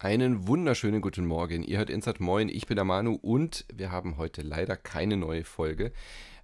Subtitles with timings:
[0.00, 1.64] Einen wunderschönen guten Morgen.
[1.64, 5.42] Ihr hört Insert Moin, ich bin der Manu und wir haben heute leider keine neue
[5.42, 5.90] Folge.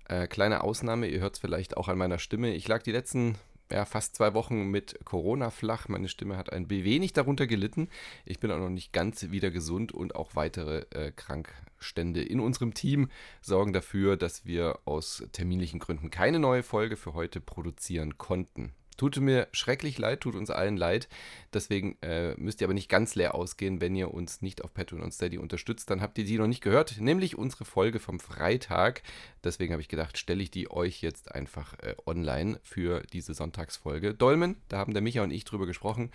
[0.09, 2.53] Äh, kleine Ausnahme, ihr hört es vielleicht auch an meiner Stimme.
[2.53, 3.37] Ich lag die letzten
[3.71, 5.87] ja, fast zwei Wochen mit Corona flach.
[5.87, 7.91] Meine Stimme hat ein wenig darunter gelitten.
[8.25, 12.75] Ich bin auch noch nicht ganz wieder gesund und auch weitere äh, Krankstände in unserem
[12.75, 13.09] Team
[13.41, 18.75] sorgen dafür, dass wir aus terminlichen Gründen keine neue Folge für heute produzieren konnten.
[18.97, 21.09] Tut mir schrecklich leid, tut uns allen leid.
[21.53, 25.03] Deswegen äh, müsst ihr aber nicht ganz leer ausgehen, wenn ihr uns nicht auf Patreon
[25.03, 25.91] und Steady unterstützt.
[25.91, 29.03] Dann habt ihr die noch nicht gehört, nämlich unsere Folge vom Freitag.
[29.43, 34.15] Deswegen habe ich gedacht, stelle ich die euch jetzt einfach äh, online für diese Sonntagsfolge.
[34.15, 36.11] Dolmen, da haben der Micha und ich drüber gesprochen.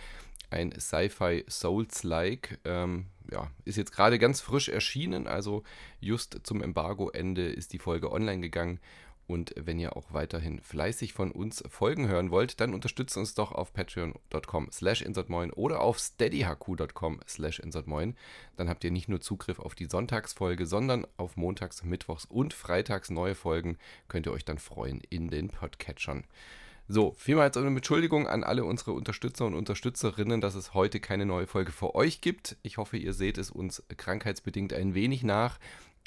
[0.51, 2.59] Ein Sci-Fi Souls-like.
[2.65, 5.27] Ähm, ja, ist jetzt gerade ganz frisch erschienen.
[5.27, 5.63] Also
[5.99, 8.79] just zum Embargo-Ende ist die Folge online gegangen.
[9.29, 13.51] Und wenn ihr auch weiterhin fleißig von uns Folgen hören wollt, dann unterstützt uns doch
[13.51, 18.15] auf patreon.com slash insertmoin oder auf steadyhq.com slash insertmoin.
[18.57, 23.11] Dann habt ihr nicht nur Zugriff auf die Sonntagsfolge, sondern auf Montags, Mittwochs und Freitags
[23.11, 26.23] neue Folgen könnt ihr euch dann freuen in den Podcatchern.
[26.87, 31.45] So, vielmals eine Entschuldigung an alle unsere Unterstützer und Unterstützerinnen, dass es heute keine neue
[31.45, 32.57] Folge für euch gibt.
[32.63, 35.59] Ich hoffe, ihr seht es uns krankheitsbedingt ein wenig nach.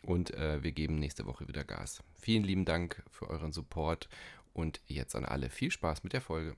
[0.05, 2.03] Und äh, wir geben nächste Woche wieder Gas.
[2.19, 4.09] Vielen lieben Dank für euren Support
[4.53, 6.57] und jetzt an alle viel Spaß mit der Folge.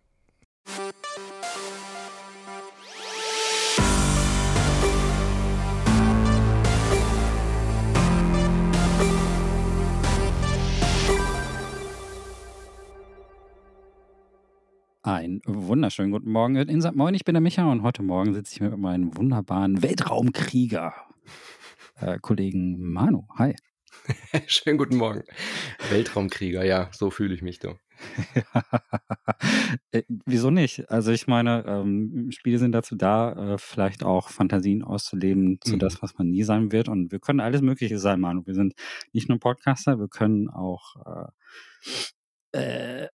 [15.02, 16.82] Einen wunderschönen guten Morgen in.
[16.94, 20.94] Moin, ich bin der Micha und heute Morgen sitze ich mit meinem wunderbaren Weltraumkrieger
[22.00, 23.26] äh, Kollegen Manu.
[23.38, 23.54] Hi.
[24.46, 25.22] Schönen guten Morgen.
[25.90, 27.78] Weltraumkrieger, ja, so fühle ich mich doch.
[29.92, 30.90] äh, wieso nicht?
[30.90, 35.78] Also ich meine, ähm, Spiele sind dazu da, äh, vielleicht auch Fantasien auszuleben zu mhm.
[35.78, 36.88] das, was man nie sein wird.
[36.88, 38.42] Und wir können alles Mögliche sein, Manu.
[38.46, 38.74] Wir sind
[39.12, 41.30] nicht nur Podcaster, wir können auch
[42.52, 43.08] äh, äh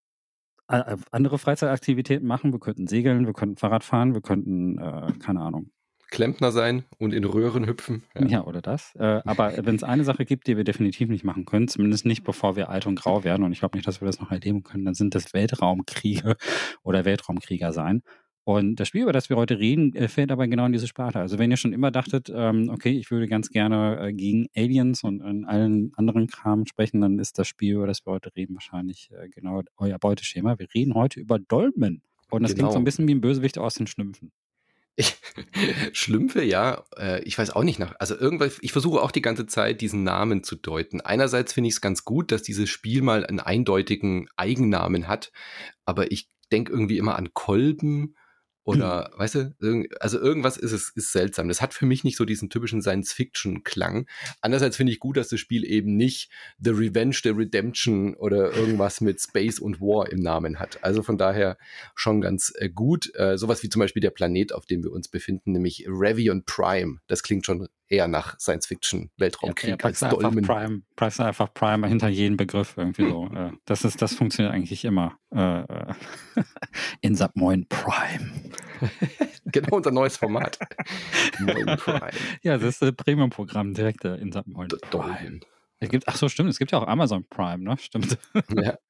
[1.10, 2.52] andere Freizeitaktivitäten machen.
[2.52, 5.72] Wir könnten segeln, wir könnten Fahrrad fahren, wir könnten, äh, keine Ahnung,
[6.10, 8.02] Klempner sein und in Röhren hüpfen.
[8.18, 8.94] Ja, ja oder das.
[8.96, 12.24] Äh, aber wenn es eine Sache gibt, die wir definitiv nicht machen können, zumindest nicht
[12.24, 14.62] bevor wir alt und grau werden, und ich glaube nicht, dass wir das noch erleben
[14.62, 16.36] können, dann sind das Weltraumkriege
[16.82, 18.02] oder Weltraumkrieger sein.
[18.44, 21.20] Und das Spiel, über das wir heute reden, äh, fällt aber genau in diese Sparte.
[21.20, 25.04] Also wenn ihr schon immer dachtet, ähm, okay, ich würde ganz gerne äh, gegen Aliens
[25.04, 28.54] und in allen anderen Kram sprechen, dann ist das Spiel, über das wir heute reden,
[28.54, 30.58] wahrscheinlich äh, genau euer Beuteschema.
[30.58, 32.02] Wir reden heute über Dolmen.
[32.30, 32.68] Und das genau.
[32.68, 34.32] klingt so ein bisschen wie ein Bösewicht aus den Schlümpfen.
[35.00, 35.16] Ich,
[35.92, 37.94] Schlümpfe, ja, äh, ich weiß auch nicht nach.
[37.98, 41.00] Also irgendwas, ich versuche auch die ganze Zeit, diesen Namen zu deuten.
[41.00, 45.32] Einerseits finde ich es ganz gut, dass dieses Spiel mal einen eindeutigen Eigennamen hat,
[45.86, 48.14] aber ich denke irgendwie immer an Kolben
[48.70, 51.48] oder, weißt du, also irgendwas ist es ist seltsam.
[51.48, 54.06] Das hat für mich nicht so diesen typischen Science-Fiction-Klang.
[54.40, 59.00] Andererseits finde ich gut, dass das Spiel eben nicht The Revenge, The Redemption oder irgendwas
[59.00, 60.82] mit Space und War im Namen hat.
[60.82, 61.58] Also von daher
[61.94, 63.10] schon ganz äh, gut.
[63.14, 66.98] Äh, sowas wie zum Beispiel der Planet, auf dem wir uns befinden, nämlich Revion Prime.
[67.06, 70.44] Das klingt schon eher nach Science-Fiction, Weltraumkrieg ja, als Dolmen.
[70.44, 73.26] Prime, packst einfach Prime hinter jeden Begriff irgendwie so.
[73.34, 75.18] Äh, das ist, das funktioniert eigentlich immer.
[75.34, 75.94] Äh, äh
[77.00, 78.30] in Moin Prime.
[79.44, 80.58] genau unser neues Format.
[81.40, 82.10] Moin Prime.
[82.42, 85.40] Ja, das ist ein Premium-Programm direkt äh, in Moin Prime.
[85.82, 87.76] Es gibt, ach so, stimmt, es gibt ja auch Amazon Prime, ne?
[87.78, 88.18] Stimmt.
[88.54, 88.76] Ja.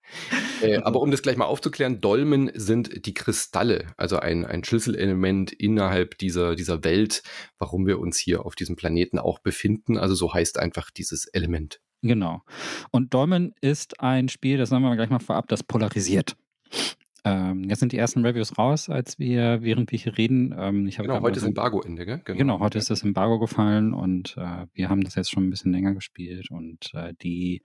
[0.60, 5.52] Äh, aber um das gleich mal aufzuklären, Dolmen sind die Kristalle, also ein, ein Schlüsselelement
[5.52, 7.22] innerhalb dieser, dieser Welt,
[7.58, 9.96] warum wir uns hier auf diesem Planeten auch befinden.
[9.96, 11.80] Also so heißt einfach dieses Element.
[12.02, 12.42] Genau.
[12.90, 16.36] Und Dolmen ist ein Spiel, das sagen wir gleich mal vorab, das polarisiert.
[17.24, 20.54] Ähm, jetzt sind die ersten Reviews raus, als wir, während wir hier reden.
[20.58, 22.20] Ähm, ich genau, heute ist Embargo-Ende, gell?
[22.24, 22.38] Genau.
[22.38, 22.60] genau.
[22.60, 25.94] heute ist das Embargo gefallen und äh, wir haben das jetzt schon ein bisschen länger
[25.94, 27.62] gespielt und äh, die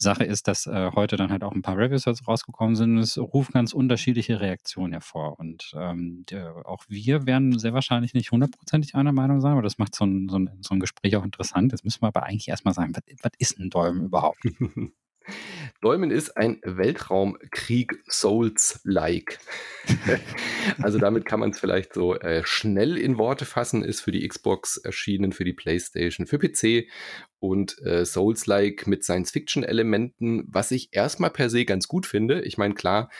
[0.00, 2.98] Sache ist, dass äh, heute dann halt auch ein paar Reviews rausgekommen sind.
[2.98, 5.38] Es ruft ganz unterschiedliche Reaktionen hervor.
[5.40, 9.78] Und ähm, der, auch wir werden sehr wahrscheinlich nicht hundertprozentig einer Meinung sein, aber das
[9.78, 11.72] macht so ein, so, ein, so ein Gespräch auch interessant.
[11.72, 14.38] Jetzt müssen wir aber eigentlich erstmal sagen, was, was ist ein Dolm überhaupt?
[15.80, 19.38] Dolmen ist ein Weltraumkrieg Souls-like.
[20.82, 24.26] also damit kann man es vielleicht so äh, schnell in Worte fassen, ist für die
[24.26, 26.88] Xbox erschienen, für die PlayStation, für PC
[27.40, 32.42] und äh, Souls-like mit Science-Fiction-Elementen, was ich erstmal per se ganz gut finde.
[32.42, 33.10] Ich meine, klar,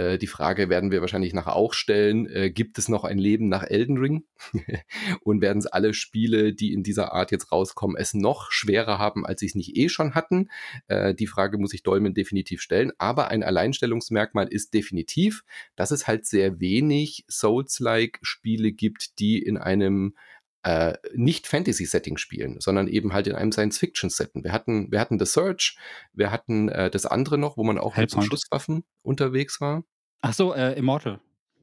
[0.00, 3.48] äh, die Frage werden wir wahrscheinlich nachher auch stellen, äh, gibt es noch ein Leben
[3.48, 4.24] nach Elden Ring?
[5.22, 9.26] und werden es alle Spiele, die in dieser Art jetzt rauskommen, es noch schwerer haben,
[9.26, 10.48] als sie es nicht eh schon hatten?
[10.88, 12.92] Äh, die Frage muss ich Dolmen definitiv stellen.
[12.98, 15.42] Aber ein Alleinstellungsmerkmal ist definitiv,
[15.76, 20.14] dass es halt sehr wenig Souls-like Spiele gibt, die in einem
[20.62, 24.44] äh, nicht Fantasy-Setting spielen, sondern eben halt in einem Science-Fiction-Setting.
[24.44, 25.76] Wir hatten, wir hatten The Search,
[26.12, 29.84] wir hatten äh, das andere noch, wo man auch mit so Schusswaffen unterwegs war.
[30.20, 31.20] Ach so, äh, Immortal.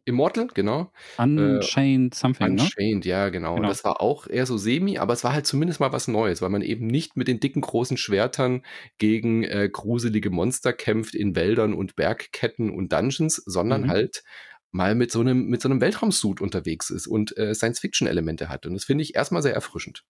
[0.07, 0.89] Immortal, genau.
[1.17, 2.61] Unchained äh, Something, ne?
[2.61, 3.11] Unchained, ne?
[3.11, 3.55] ja, genau.
[3.55, 3.67] genau.
[3.67, 6.49] Das war auch eher so semi, aber es war halt zumindest mal was Neues, weil
[6.49, 8.63] man eben nicht mit den dicken, großen Schwertern
[8.99, 13.89] gegen äh, gruselige Monster kämpft in Wäldern und Bergketten und Dungeons, sondern mhm.
[13.89, 14.23] halt
[14.72, 18.66] mal mit so einem, mit so einem Weltraumsuit unterwegs ist und äh, Science-Fiction-Elemente hat.
[18.66, 20.04] Und das finde ich erstmal sehr erfrischend.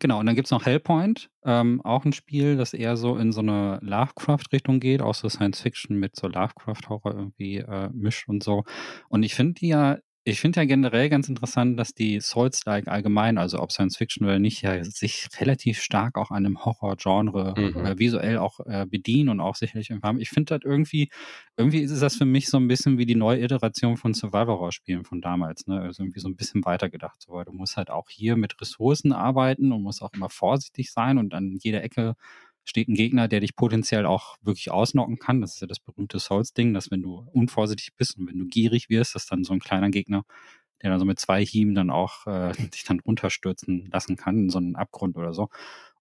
[0.00, 3.30] Genau, und dann gibt es noch Hellpoint, ähm, auch ein Spiel, das eher so in
[3.30, 8.64] so eine Lovecraft-Richtung geht, auch so Science-Fiction mit so Lovecraft-Horror irgendwie äh, mischt und so.
[9.08, 13.38] Und ich finde die ja ich finde ja generell ganz interessant, dass die Souls-like allgemein,
[13.38, 17.86] also ob Science Fiction oder nicht, ja sich relativ stark auch an einem Horror-Genre mhm.
[17.86, 20.20] äh, visuell auch äh, bedienen und auch sicherlich haben.
[20.20, 21.10] Ich finde das irgendwie,
[21.56, 25.22] irgendwie ist das für mich so ein bisschen wie die neue Iteration von Survival-Horror-Spielen von
[25.22, 25.80] damals, ne?
[25.80, 27.22] Also irgendwie so ein bisschen weitergedacht.
[27.22, 30.92] So, weil du musst halt auch hier mit Ressourcen arbeiten und musst auch immer vorsichtig
[30.92, 32.14] sein und an jeder Ecke
[32.64, 35.40] steht ein Gegner, der dich potenziell auch wirklich ausnocken kann.
[35.40, 38.88] Das ist ja das berühmte Souls-Ding, dass wenn du unvorsichtig bist und wenn du gierig
[38.88, 40.24] wirst, dass dann so ein kleiner Gegner,
[40.82, 44.50] der dann so mit zwei Hieben dann auch äh, dich dann runterstürzen lassen kann in
[44.50, 45.48] so einen Abgrund oder so.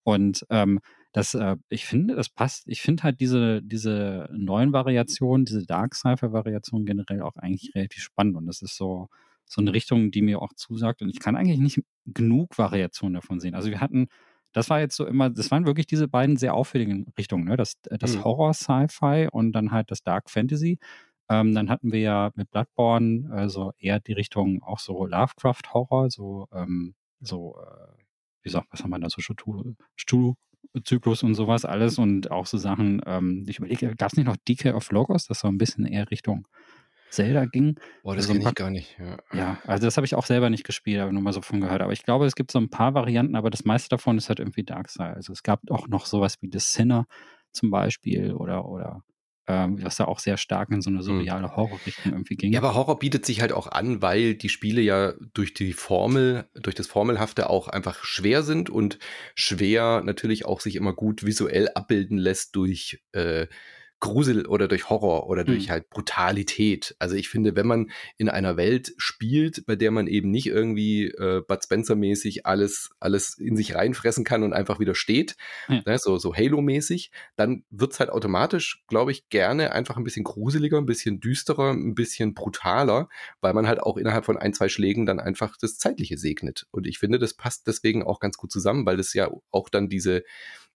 [0.04, 0.80] Und ähm,
[1.12, 2.68] das, äh, ich finde, das passt.
[2.68, 8.38] Ich finde halt diese, diese neuen Variationen, diese Dark Cypher-Variationen generell auch eigentlich relativ spannend.
[8.38, 9.10] Und das ist so,
[9.46, 11.02] so eine Richtung, die mir auch zusagt.
[11.02, 13.56] Und ich kann eigentlich nicht genug Variationen davon sehen.
[13.56, 14.08] Also wir hatten
[14.54, 17.58] das war jetzt so immer, das waren wirklich diese beiden sehr auffälligen Richtungen, ne?
[17.58, 18.24] Das, äh, das mhm.
[18.24, 20.80] Horror-Sci-Fi und dann halt das Dark Fantasy.
[21.30, 26.48] Ähm, dann hatten wir ja mit Bloodborne also eher die Richtung auch so Lovecraft-Horror, so,
[26.52, 28.04] ähm, so, äh,
[28.44, 30.34] wie sagt, was haben wir da so, Stulu,
[30.84, 34.38] Zyklus und sowas alles und auch so Sachen, ähm, ich überlege, gab es nicht noch
[34.48, 36.48] Decay of Logos, das so ein bisschen eher Richtung
[37.10, 37.76] Zelda ging.
[38.04, 38.98] Boah, das also kenne ich gar nicht.
[39.00, 41.62] Ja, ja also das habe ich auch selber nicht gespielt, aber nur mal so von
[41.62, 41.82] gehört.
[41.82, 44.40] Aber ich glaube, es gibt so ein paar Varianten, aber das meiste davon ist halt
[44.40, 45.16] irgendwie Darkseid.
[45.16, 47.06] Also es gab auch noch sowas wie The Sinner
[47.52, 49.04] zum Beispiel oder, oder
[49.50, 51.06] ähm, was da auch sehr stark in so eine hm.
[51.06, 52.54] surreale Horrorrichtung irgendwie ging.
[52.54, 56.48] Ja, aber Horror bietet sich halt auch an, weil die Spiele ja durch die Formel,
[56.54, 59.00] durch das Formelhafte auch einfach schwer sind und
[59.34, 63.48] schwer natürlich auch sich immer gut visuell abbilden lässt durch äh,
[64.00, 65.72] Grusel oder durch Horror oder durch mhm.
[65.72, 66.96] halt Brutalität.
[67.00, 71.06] Also ich finde, wenn man in einer Welt spielt, bei der man eben nicht irgendwie
[71.06, 75.36] äh, Bud Spencer-mäßig alles, alles in sich reinfressen kann und einfach wieder steht,
[75.68, 75.82] ja.
[75.86, 80.78] ne, so, so Halo-mäßig, dann wird's halt automatisch, glaube ich, gerne einfach ein bisschen gruseliger,
[80.78, 83.10] ein bisschen düsterer, ein bisschen brutaler,
[83.42, 86.68] weil man halt auch innerhalb von ein, zwei Schlägen dann einfach das Zeitliche segnet.
[86.72, 89.90] Und ich finde, das passt deswegen auch ganz gut zusammen, weil das ja auch dann
[89.90, 90.24] diese,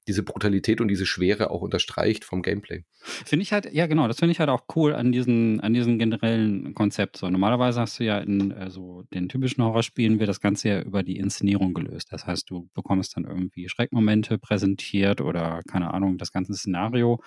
[0.07, 2.85] diese Brutalität und diese Schwere auch unterstreicht vom Gameplay.
[3.01, 5.99] Finde ich halt, ja genau, das finde ich halt auch cool an diesen, an diesem
[5.99, 7.17] generellen Konzept.
[7.17, 11.03] So, normalerweise hast du ja in also den typischen Horrorspielen wird das Ganze ja über
[11.03, 12.09] die Inszenierung gelöst.
[12.13, 17.23] Das heißt, du bekommst dann irgendwie Schreckmomente präsentiert oder keine Ahnung, das ganze Szenario.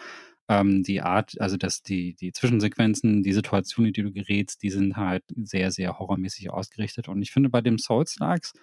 [0.50, 4.70] Ähm, die Art, also dass die, die Zwischensequenzen, die Situationen, in die du gerätst, die
[4.70, 7.10] sind halt sehr, sehr horrormäßig ausgerichtet.
[7.10, 8.54] Und ich finde bei dem Souls-Likes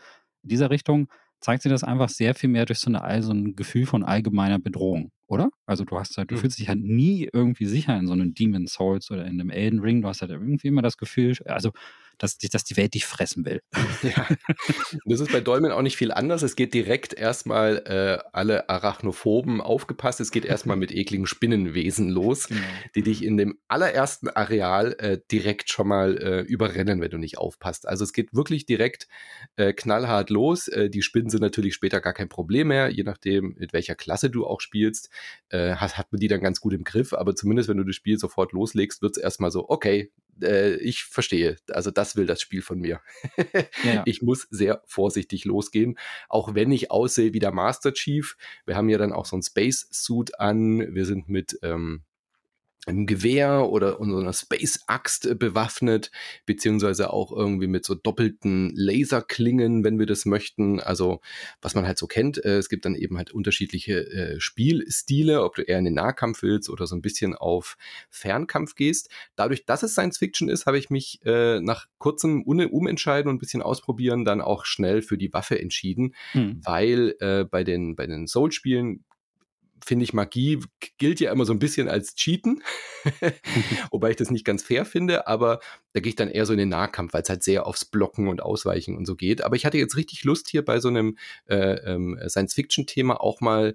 [0.42, 1.08] dieser Richtung
[1.44, 4.58] zeigt sich das einfach sehr viel mehr durch so, eine, so ein Gefühl von allgemeiner
[4.58, 5.50] Bedrohung, oder?
[5.66, 6.40] Also du hast halt, du mhm.
[6.40, 9.80] fühlst dich halt nie irgendwie sicher in so einem Demon Souls oder in einem Elden
[9.80, 10.02] Ring.
[10.02, 11.72] Du hast halt irgendwie immer das Gefühl, also
[12.18, 13.60] dass, dass die Welt dich fressen will.
[14.02, 14.28] Ja.
[15.06, 16.42] Das ist bei Dolmen auch nicht viel anders.
[16.42, 20.20] Es geht direkt erstmal äh, alle Arachnophoben aufgepasst.
[20.20, 22.60] Es geht erstmal mit ekligen Spinnenwesen los, genau.
[22.94, 27.38] die dich in dem allerersten Areal äh, direkt schon mal äh, überrennen, wenn du nicht
[27.38, 27.88] aufpasst.
[27.88, 29.08] Also es geht wirklich direkt
[29.56, 30.68] äh, knallhart los.
[30.68, 34.28] Äh, die Spinnen sind natürlich später gar kein Problem mehr, je nachdem, mit welcher Klasse
[34.28, 35.08] du auch spielst,
[35.50, 37.12] äh, hat, hat man die dann ganz gut im Griff.
[37.12, 41.04] Aber zumindest, wenn du das Spiel sofort loslegst, wird es erstmal so, okay, äh, ich
[41.04, 41.56] verstehe.
[41.70, 43.00] Also das will das Spiel von mir.
[43.84, 44.02] ja.
[44.06, 48.36] Ich muss sehr vorsichtig losgehen, auch wenn ich aussehe wie der Master Chief.
[48.66, 50.94] Wir haben ja dann auch so ein Space Suit an.
[50.94, 52.02] Wir sind mit ähm,
[52.86, 56.10] einem Gewehr oder unserer Space-Axt äh, bewaffnet,
[56.46, 60.80] beziehungsweise auch irgendwie mit so doppelten Laserklingen, wenn wir das möchten.
[60.80, 61.20] Also
[61.60, 62.44] was man halt so kennt.
[62.44, 66.42] Äh, es gibt dann eben halt unterschiedliche äh, Spielstile, ob du eher in den Nahkampf
[66.42, 67.76] willst oder so ein bisschen auf
[68.10, 69.10] Fernkampf gehst.
[69.36, 73.38] Dadurch, dass es Science Fiction ist, habe ich mich äh, nach kurzem Umentscheiden und ein
[73.38, 76.60] bisschen ausprobieren dann auch schnell für die Waffe entschieden, hm.
[76.64, 79.04] weil äh, bei den, bei den Soul-Spielen
[79.84, 80.60] finde ich, Magie
[80.98, 82.62] gilt ja immer so ein bisschen als Cheaten,
[83.90, 85.60] wobei ich das nicht ganz fair finde, aber
[85.92, 88.28] da gehe ich dann eher so in den Nahkampf, weil es halt sehr aufs Blocken
[88.28, 89.42] und Ausweichen und so geht.
[89.42, 93.74] Aber ich hatte jetzt richtig Lust hier bei so einem äh, ähm, Science-Fiction-Thema auch mal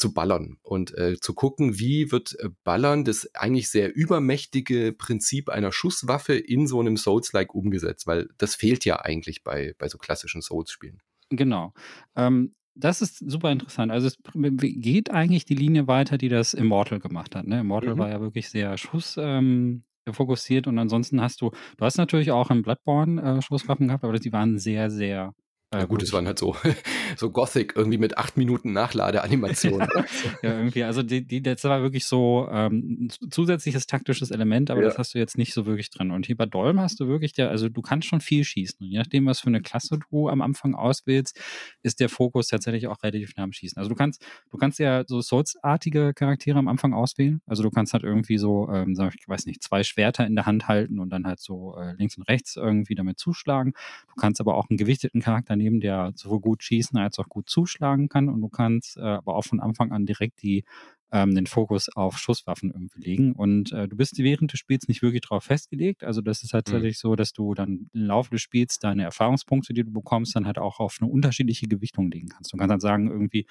[0.00, 5.50] zu ballern und äh, zu gucken, wie wird äh, Ballern das eigentlich sehr übermächtige Prinzip
[5.50, 9.98] einer Schusswaffe in so einem Souls-like umgesetzt, weil das fehlt ja eigentlich bei, bei so
[9.98, 11.02] klassischen Souls-Spielen.
[11.28, 11.74] Genau.
[12.16, 13.92] Ähm, das ist super interessant.
[13.92, 17.46] Also es geht eigentlich die Linie weiter, die das Immortal gemacht hat.
[17.46, 17.60] Ne?
[17.60, 17.98] Immortal mhm.
[17.98, 19.16] war ja wirklich sehr Schuss.
[19.18, 24.02] Ähm, fokussiert und ansonsten hast du, du hast natürlich auch im Bloodborne äh, Schusswaffen gehabt,
[24.02, 25.34] aber die waren sehr, sehr
[25.72, 26.56] ja gut, es waren halt so,
[27.16, 29.78] so Gothic, irgendwie mit acht Minuten Nachladeanimation.
[30.42, 34.80] ja, irgendwie, also die, die, das war wirklich so ähm, ein zusätzliches taktisches Element, aber
[34.80, 34.88] ja.
[34.88, 36.10] das hast du jetzt nicht so wirklich drin.
[36.10, 38.78] Und hier bei Dolm hast du wirklich, der, also du kannst schon viel schießen.
[38.80, 41.40] Und je nachdem, was für eine Klasse du am Anfang auswählst,
[41.84, 43.78] ist der Fokus tatsächlich auch relativ nah am Schießen.
[43.78, 47.42] Also du kannst, du kannst ja so Souls-artige Charaktere am Anfang auswählen.
[47.46, 50.66] Also du kannst halt irgendwie so, ähm, ich weiß nicht, zwei Schwerter in der Hand
[50.66, 53.74] halten und dann halt so äh, links und rechts irgendwie damit zuschlagen.
[54.08, 57.48] Du kannst aber auch einen gewichteten Charakter nehmen, der sowohl gut schießen als auch gut
[57.48, 58.28] zuschlagen kann.
[58.28, 60.64] Und du kannst äh, aber auch von Anfang an direkt die
[61.12, 63.32] ähm, den Fokus auf Schusswaffen irgendwie legen.
[63.32, 66.04] Und äh, du bist während des Spiels nicht wirklich darauf festgelegt.
[66.04, 66.72] Also das ist halt mhm.
[66.72, 67.08] tatsächlich mhm.
[67.08, 70.58] so, dass du dann im Laufe des Spiels deine Erfahrungspunkte, die du bekommst, dann halt
[70.58, 72.52] auch auf eine unterschiedliche Gewichtung legen kannst.
[72.52, 73.46] Du kannst dann sagen, irgendwie,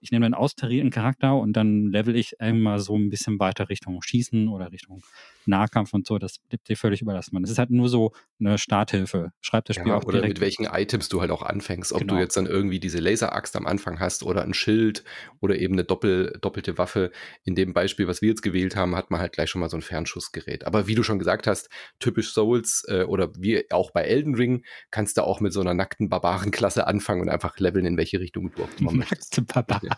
[0.00, 4.02] ich nehme einen austarierten Charakter und dann level ich einmal so ein bisschen weiter Richtung
[4.02, 5.02] Schießen oder Richtung
[5.46, 6.18] Nahkampf und so.
[6.18, 7.42] Das bleibt dir völlig überlassen.
[7.44, 9.32] Es ist halt nur so eine Starthilfe.
[9.40, 10.34] Schreib das Spiel ja, auch Oder direkt.
[10.34, 11.92] mit welchen Items du halt auch anfängst.
[11.92, 12.14] Ob genau.
[12.14, 15.04] du jetzt dann irgendwie diese Laseraxt am Anfang hast oder ein Schild
[15.40, 17.01] oder eben eine doppel, doppelte Waffe.
[17.44, 19.76] In dem Beispiel, was wir jetzt gewählt haben, hat man halt gleich schon mal so
[19.76, 20.64] ein Fernschussgerät.
[20.66, 21.68] Aber wie du schon gesagt hast,
[21.98, 25.74] typisch Souls äh, oder wie auch bei Elden Ring, kannst du auch mit so einer
[25.74, 29.38] nackten Barbarenklasse anfangen und einfach leveln, in welche Richtung du auch immer möchtest.
[29.38, 29.88] Nackte Barbaren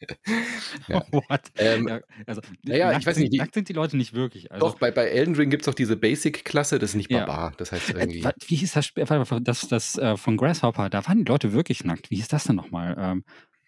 [0.88, 1.04] ja.
[1.12, 1.40] Oh, what?
[1.56, 3.34] Ähm, ja, also, naja, ich weiß nicht.
[3.34, 4.50] Nackt sind die Leute nicht wirklich.
[4.50, 4.66] Also.
[4.66, 7.50] Doch, bei, bei Elden Ring gibt es auch diese Basic-Klasse, das ist nicht Barbar.
[7.50, 7.56] Ja.
[7.56, 8.24] Das heißt äh, irgendwie.
[8.46, 9.04] Wie hieß das Spiel?
[9.42, 12.10] Das, das äh, von Grasshopper, da waren die Leute wirklich nackt.
[12.10, 12.96] Wie hieß das denn nochmal?
[12.98, 13.24] Ähm,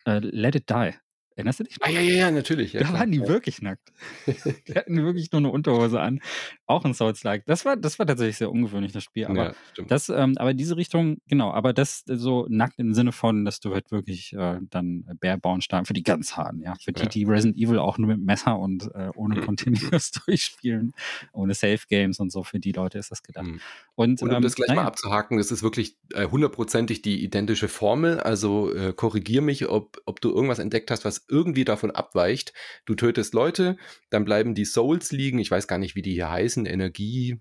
[0.06, 0.92] äh, Let It Die.
[1.34, 1.76] Erinnerst du dich?
[1.80, 2.72] Ah, ja, ja, ja, natürlich.
[2.72, 3.00] Ja, da klar.
[3.00, 3.28] waren die ja.
[3.28, 3.92] wirklich nackt.
[4.68, 6.20] die hatten wirklich nur eine Unterhose an.
[6.66, 7.46] Auch ein Souls-like.
[7.46, 9.26] Das war, das war tatsächlich sehr ungewöhnlich, das Spiel.
[9.26, 13.44] Aber, ja, das, ähm, aber diese Richtung, genau, aber das so nackt im Sinne von,
[13.44, 16.74] dass du halt wirklich äh, dann Barebauen stark für die ganz harten, ja.
[16.82, 20.92] Für die, die Resident Evil auch nur mit Messer und äh, ohne Continuous durchspielen,
[21.32, 23.46] ohne Safe Games und so, für die Leute ist das gedacht.
[23.46, 23.60] Mhm.
[23.94, 24.82] Und, und um ähm, das gleich naja.
[24.82, 28.20] mal abzuhaken, das ist wirklich äh, hundertprozentig die identische Formel.
[28.20, 32.52] Also äh, korrigier mich, ob, ob du irgendwas entdeckt hast, was irgendwie davon abweicht.
[32.85, 33.76] Du tötest Leute,
[34.11, 35.38] dann bleiben die Souls liegen.
[35.38, 36.67] Ich weiß gar nicht, wie die hier heißen.
[36.67, 37.38] Energie,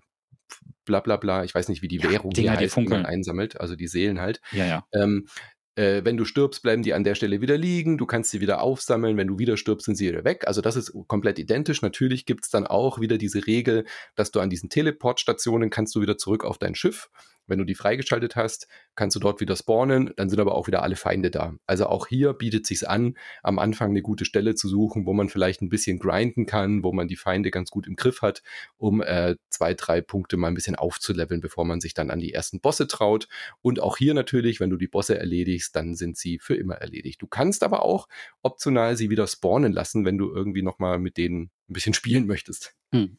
[0.84, 1.44] bla bla bla.
[1.44, 3.60] Ich weiß nicht, wie die ja, Währung Dinger, hier heißt, die, die man einsammelt.
[3.60, 4.40] Also die Seelen halt.
[4.52, 4.84] Ja, ja.
[4.92, 5.26] Ähm,
[5.74, 7.96] äh, wenn du stirbst, bleiben die an der Stelle wieder liegen.
[7.96, 9.16] Du kannst sie wieder aufsammeln.
[9.16, 10.46] Wenn du wieder stirbst, sind sie wieder weg.
[10.46, 11.80] Also das ist komplett identisch.
[11.80, 16.02] Natürlich gibt es dann auch wieder diese Regel, dass du an diesen Teleportstationen kannst du
[16.02, 17.08] wieder zurück auf dein Schiff.
[17.46, 20.82] Wenn du die freigeschaltet hast, kannst du dort wieder spawnen, dann sind aber auch wieder
[20.82, 21.54] alle Feinde da.
[21.66, 25.28] Also auch hier bietet sich an, am Anfang eine gute Stelle zu suchen, wo man
[25.28, 28.42] vielleicht ein bisschen grinden kann, wo man die Feinde ganz gut im Griff hat,
[28.76, 32.32] um äh, zwei, drei Punkte mal ein bisschen aufzuleveln, bevor man sich dann an die
[32.32, 33.28] ersten Bosse traut.
[33.60, 37.22] Und auch hier natürlich, wenn du die Bosse erledigst, dann sind sie für immer erledigt.
[37.22, 38.08] Du kannst aber auch
[38.42, 42.74] optional sie wieder spawnen lassen, wenn du irgendwie nochmal mit denen ein bisschen spielen möchtest.
[42.94, 43.18] Hm.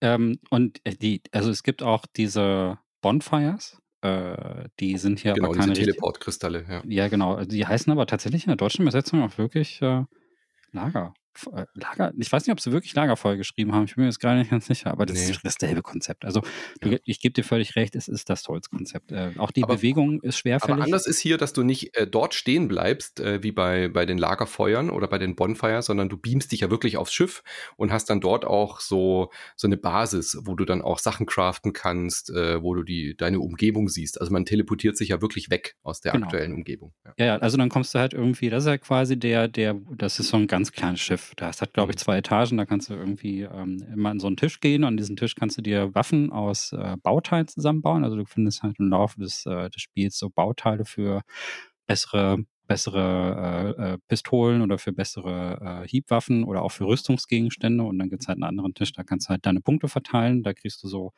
[0.00, 3.80] Ähm, und äh, die, also es gibt auch diese Bonfires.
[4.00, 6.82] Äh, die sind hier genau, aber keine Teleportkristalle, ja.
[6.86, 7.44] Ja, genau.
[7.44, 10.04] Die heißen aber tatsächlich in der deutschen Übersetzung auch wirklich äh,
[10.72, 11.14] Lager.
[11.46, 14.20] Äh, Lager, ich weiß nicht, ob sie wirklich Lagerfeuer geschrieben haben, ich bin mir jetzt
[14.20, 15.30] gar nicht ganz sicher, aber das nee.
[15.30, 16.24] ist dasselbe Konzept.
[16.24, 16.42] Also
[16.84, 16.98] ja.
[17.04, 19.12] ich gebe dir völlig recht, es ist das Holzkonzept.
[19.12, 20.74] Äh, auch die aber, Bewegung ist schwerfällig.
[20.74, 24.06] Aber anders ist hier, dass du nicht äh, dort stehen bleibst, äh, wie bei, bei
[24.06, 27.42] den Lagerfeuern oder bei den Bonfires, sondern du beamst dich ja wirklich aufs Schiff
[27.76, 31.72] und hast dann dort auch so, so eine Basis, wo du dann auch Sachen craften
[31.72, 34.20] kannst, äh, wo du die, deine Umgebung siehst.
[34.20, 36.26] Also man teleportiert sich ja wirklich weg aus der genau.
[36.26, 36.92] aktuellen Umgebung.
[37.04, 37.26] Ja.
[37.26, 40.28] ja, also dann kommst du halt irgendwie, das ist ja quasi der, der, das ist
[40.28, 42.56] so ein ganz kleines Schiff das hat, glaube ich, zwei Etagen.
[42.56, 44.84] Da kannst du irgendwie ähm, immer an so einen Tisch gehen.
[44.84, 48.04] An diesem Tisch kannst du dir Waffen aus äh, Bauteilen zusammenbauen.
[48.04, 51.22] Also du findest halt im Laufe des, äh, des Spiels so Bauteile für
[51.86, 57.82] bessere bessere äh, äh, Pistolen oder für bessere äh, Hiebwaffen oder auch für Rüstungsgegenstände.
[57.82, 60.42] Und dann gibt es halt einen anderen Tisch, da kannst du halt deine Punkte verteilen.
[60.44, 61.12] Da kriegst du so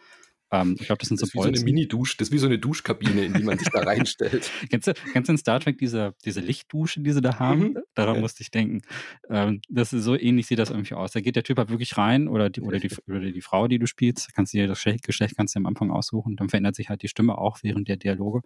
[0.53, 2.39] ähm, ich glaube, das sind das so ist wie so eine Mini-Dusche, das ist wie
[2.39, 4.51] so eine Duschkabine, in die man sich da reinstellt.
[4.69, 7.61] kennst, du, kennst du in Star Trek diese, diese Lichtdusche, die sie da haben?
[7.61, 7.79] Mhm.
[7.95, 8.21] Daran ja.
[8.21, 8.83] musste ich denken.
[9.29, 11.13] Ähm, das ist so ähnlich sieht das irgendwie aus.
[11.13, 13.79] Da geht der Typ halt wirklich rein oder die, oder die, oder die Frau, die
[13.79, 16.37] du spielst, kannst du dir das Geschlecht kannst du am Anfang aussuchen.
[16.37, 18.41] Dann verändert sich halt die Stimme auch während der Dialoge.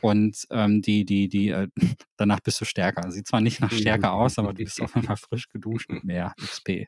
[0.00, 1.68] Und ähm, die, die, die, äh,
[2.16, 3.10] danach bist du stärker.
[3.10, 6.04] Sieht zwar nicht nach Stärke aus, aber du bist auf jeden Fall frisch geduscht mit
[6.04, 6.86] mehr XP.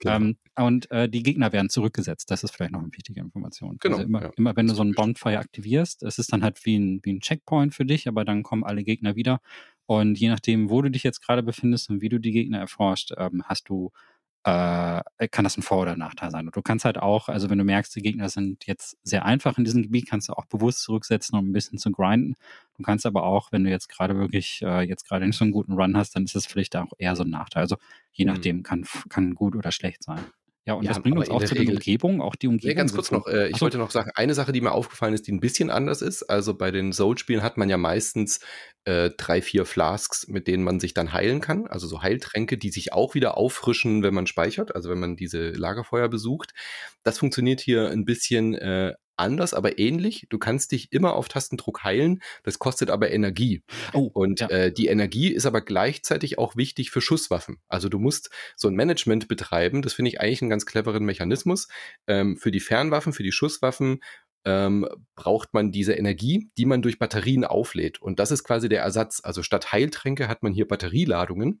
[0.00, 0.16] Genau.
[0.16, 2.30] Ähm, und äh, die Gegner werden zurückgesetzt.
[2.30, 3.76] Das ist vielleicht noch eine wichtige Information.
[3.80, 3.96] Genau.
[3.96, 4.30] Also immer, ja.
[4.36, 7.20] immer wenn du so einen Bonfire aktivierst, es ist dann halt wie ein, wie ein
[7.20, 9.40] Checkpoint für dich, aber dann kommen alle Gegner wieder
[9.86, 13.12] Und je nachdem, wo du dich jetzt gerade befindest und wie du die Gegner erforscht,
[13.16, 13.92] ähm, hast du
[14.44, 16.46] äh, kann das ein Vor- oder Nachteil sein.
[16.46, 19.58] Und du kannst halt auch, also wenn du merkst, die Gegner sind jetzt sehr einfach
[19.58, 22.36] in diesem Gebiet, kannst du auch bewusst zurücksetzen, um ein bisschen zu grinden.
[22.76, 25.52] Du kannst aber auch, wenn du jetzt gerade wirklich, äh, jetzt gerade nicht so einen
[25.52, 27.62] guten Run hast, dann ist es vielleicht auch eher so ein Nachteil.
[27.62, 27.76] Also
[28.12, 28.32] je mhm.
[28.32, 30.24] nachdem kann, kann gut oder schlecht sein.
[30.66, 32.70] Ja, und ja, das bringt uns auch zu der Umgebung, auch die Umgebung.
[32.70, 33.62] Ja, ganz kurz noch, äh, ich so.
[33.62, 36.24] wollte noch sagen, eine Sache, die mir aufgefallen ist, die ein bisschen anders ist.
[36.24, 38.40] Also bei den Soul-Spielen hat man ja meistens
[38.84, 41.66] äh, drei, vier Flasks, mit denen man sich dann heilen kann.
[41.66, 45.50] Also so Heiltränke, die sich auch wieder auffrischen, wenn man speichert, also wenn man diese
[45.50, 46.52] Lagerfeuer besucht.
[47.02, 50.26] Das funktioniert hier ein bisschen äh, anders, aber ähnlich.
[50.28, 52.20] Du kannst dich immer auf Tastendruck heilen.
[52.42, 53.62] Das kostet aber Energie.
[53.92, 54.48] Oh, und ja.
[54.48, 57.58] äh, die Energie ist aber gleichzeitig auch wichtig für Schusswaffen.
[57.68, 59.82] Also du musst so ein Management betreiben.
[59.82, 61.68] Das finde ich eigentlich einen ganz cleveren Mechanismus.
[62.06, 64.00] Ähm, für die Fernwaffen, für die Schusswaffen
[64.44, 68.00] ähm, braucht man diese Energie, die man durch Batterien auflädt.
[68.00, 69.20] Und das ist quasi der Ersatz.
[69.22, 71.60] Also statt Heiltränke hat man hier Batterieladungen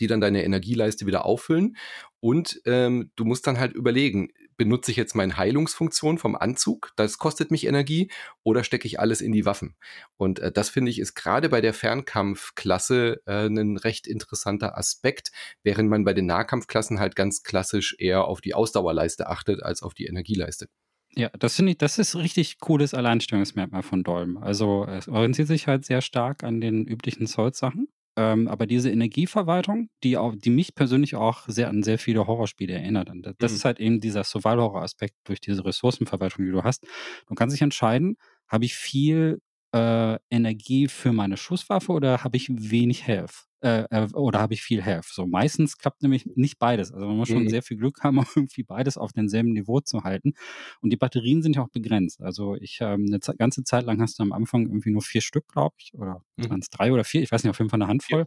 [0.00, 1.76] die dann deine Energieleiste wieder auffüllen.
[2.20, 7.18] Und ähm, du musst dann halt überlegen, benutze ich jetzt meine Heilungsfunktion vom Anzug, das
[7.18, 8.10] kostet mich Energie,
[8.42, 9.76] oder stecke ich alles in die Waffen?
[10.16, 15.30] Und äh, das finde ich ist gerade bei der Fernkampfklasse äh, ein recht interessanter Aspekt,
[15.62, 19.94] während man bei den Nahkampfklassen halt ganz klassisch eher auf die Ausdauerleiste achtet als auf
[19.94, 20.68] die Energieleiste.
[21.14, 24.36] Ja, das finde ich, das ist richtig cooles Alleinstellungsmerkmal von Dolm.
[24.36, 27.88] Also es orientiert sich halt sehr stark an den üblichen Souls-Sachen.
[28.16, 32.72] Ähm, aber diese Energieverwaltung, die, auch, die mich persönlich auch sehr an sehr viele Horrorspiele
[32.72, 33.10] erinnert.
[33.10, 33.56] Und das mhm.
[33.56, 36.86] ist halt eben dieser Survival-Horror-Aspekt durch diese Ressourcenverwaltung, die du hast.
[37.26, 38.16] Du kannst dich entscheiden,
[38.48, 39.40] habe ich viel
[39.72, 43.45] äh, Energie für meine Schusswaffe oder habe ich wenig Health?
[43.60, 45.06] Äh, äh, oder habe ich viel Health?
[45.06, 46.92] So meistens klappt nämlich nicht beides.
[46.92, 47.48] Also man muss schon mhm.
[47.48, 50.34] sehr viel Glück haben, um irgendwie beides auf demselben Niveau zu halten.
[50.80, 52.20] Und die Batterien sind ja auch begrenzt.
[52.20, 55.48] Also ich ähm, eine ganze Zeit lang hast du am Anfang irgendwie nur vier Stück,
[55.48, 56.50] glaube ich, oder mhm.
[56.50, 57.22] waren es drei oder vier?
[57.22, 58.20] Ich weiß nicht, auf jeden Fall eine Handvoll.
[58.20, 58.26] Ja.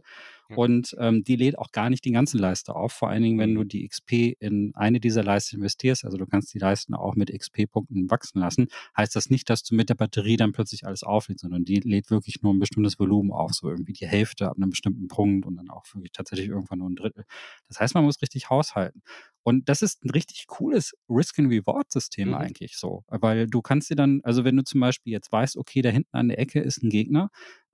[0.56, 2.92] Und ähm, die lädt auch gar nicht die ganze Leiste auf.
[2.92, 3.68] Vor allen Dingen, wenn du mhm.
[3.68, 8.10] die XP in eine dieser Leisten investierst, also du kannst die Leisten auch mit XP-Punkten
[8.10, 11.64] wachsen lassen, heißt das nicht, dass du mit der Batterie dann plötzlich alles auflädst, sondern
[11.64, 15.08] die lädt wirklich nur ein bestimmtes Volumen auf, so irgendwie die Hälfte ab einem bestimmten
[15.08, 17.24] Punkt und dann auch wirklich tatsächlich irgendwann nur ein Drittel.
[17.68, 19.02] Das heißt, man muss richtig haushalten.
[19.42, 22.34] Und das ist ein richtig cooles Risk-and-Reward-System mhm.
[22.34, 23.04] eigentlich so.
[23.08, 26.14] Weil du kannst dir dann, also wenn du zum Beispiel jetzt weißt, okay, da hinten
[26.16, 27.30] an der Ecke ist ein Gegner,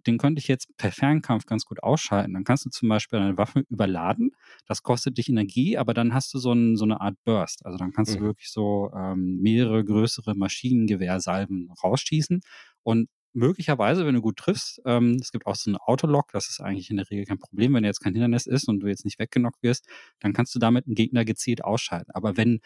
[0.06, 2.34] den könnte ich jetzt per Fernkampf ganz gut ausschalten.
[2.34, 4.32] Dann kannst du zum Beispiel eine Waffe überladen.
[4.66, 7.64] Das kostet dich Energie, aber dann hast du so, ein, so eine Art Burst.
[7.64, 8.18] Also dann kannst mhm.
[8.18, 12.40] du wirklich so ähm, mehrere größere Maschinengewehrsalben rausschießen.
[12.82, 16.60] Und möglicherweise, wenn du gut triffst, ähm, es gibt auch so ein Autolock, das ist
[16.60, 19.18] eigentlich in der Regel kein Problem, wenn jetzt kein Hindernis ist und du jetzt nicht
[19.18, 19.86] weggenockt wirst,
[20.20, 22.10] dann kannst du damit einen Gegner gezielt ausschalten.
[22.12, 22.60] Aber wenn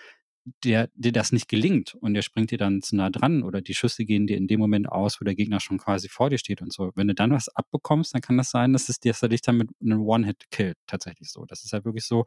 [0.65, 3.75] der, dir das nicht gelingt und der springt dir dann zu nah dran oder die
[3.75, 6.63] Schüsse gehen dir in dem Moment aus, wo der Gegner schon quasi vor dir steht
[6.63, 6.93] und so.
[6.95, 9.43] Wenn du dann was abbekommst, dann kann das sein, dass es dir, dass er dich
[9.43, 11.45] dann mit einem One-Hit killt, tatsächlich so.
[11.45, 12.25] Das ist halt wirklich so.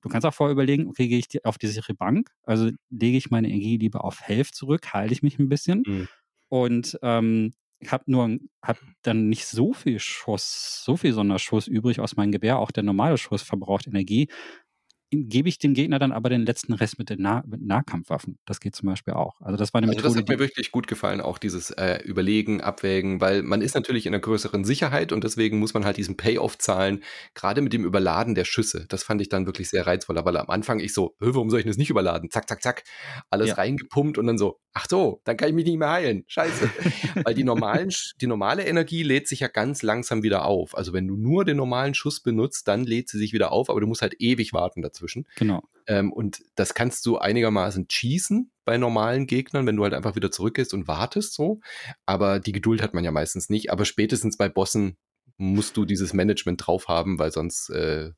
[0.00, 3.30] Du kannst auch vorher überlegen, okay, gehe ich auf die sichere Bank, also lege ich
[3.30, 6.08] meine Energie lieber auf Health zurück, heile ich mich ein bisschen mhm.
[6.48, 12.00] und ähm, ich habe nur hab dann nicht so viel Schuss, so viel Sonderschuss übrig
[12.00, 12.58] aus meinem Gewehr.
[12.58, 14.28] Auch der normale Schuss verbraucht Energie
[15.10, 18.38] gebe ich dem Gegner dann aber den letzten Rest mit den nah mit Nahkampfwaffen.
[18.44, 19.40] Das geht zum Beispiel auch.
[19.40, 20.14] Also das war eine also Methode.
[20.14, 24.06] Das hat mir wirklich gut gefallen, auch dieses äh, Überlegen, Abwägen, weil man ist natürlich
[24.06, 27.02] in einer größeren Sicherheit und deswegen muss man halt diesen Payoff zahlen,
[27.34, 28.86] gerade mit dem Überladen der Schüsse.
[28.88, 31.66] Das fand ich dann wirklich sehr reizvoll, weil am Anfang ich so, warum soll ich
[31.66, 32.30] das nicht überladen?
[32.30, 32.84] Zack, zack, zack,
[33.30, 33.54] alles ja.
[33.54, 36.24] reingepumpt und dann so, ach so, dann kann ich mich nicht mehr heilen.
[36.26, 36.70] Scheiße.
[37.24, 37.90] weil die normalen,
[38.20, 40.76] die normale Energie lädt sich ja ganz langsam wieder auf.
[40.76, 43.80] Also wenn du nur den normalen Schuss benutzt, dann lädt sie sich wieder auf, aber
[43.80, 45.26] du musst halt ewig warten dazu dazwischen.
[45.36, 45.62] Genau.
[45.86, 50.30] Ähm, und das kannst du einigermaßen cheesen bei normalen Gegnern, wenn du halt einfach wieder
[50.30, 51.60] zurückgehst und wartest so.
[52.04, 53.70] Aber die Geduld hat man ja meistens nicht.
[53.70, 54.96] Aber spätestens bei Bossen
[55.38, 58.10] musst du dieses Management drauf haben, weil sonst äh,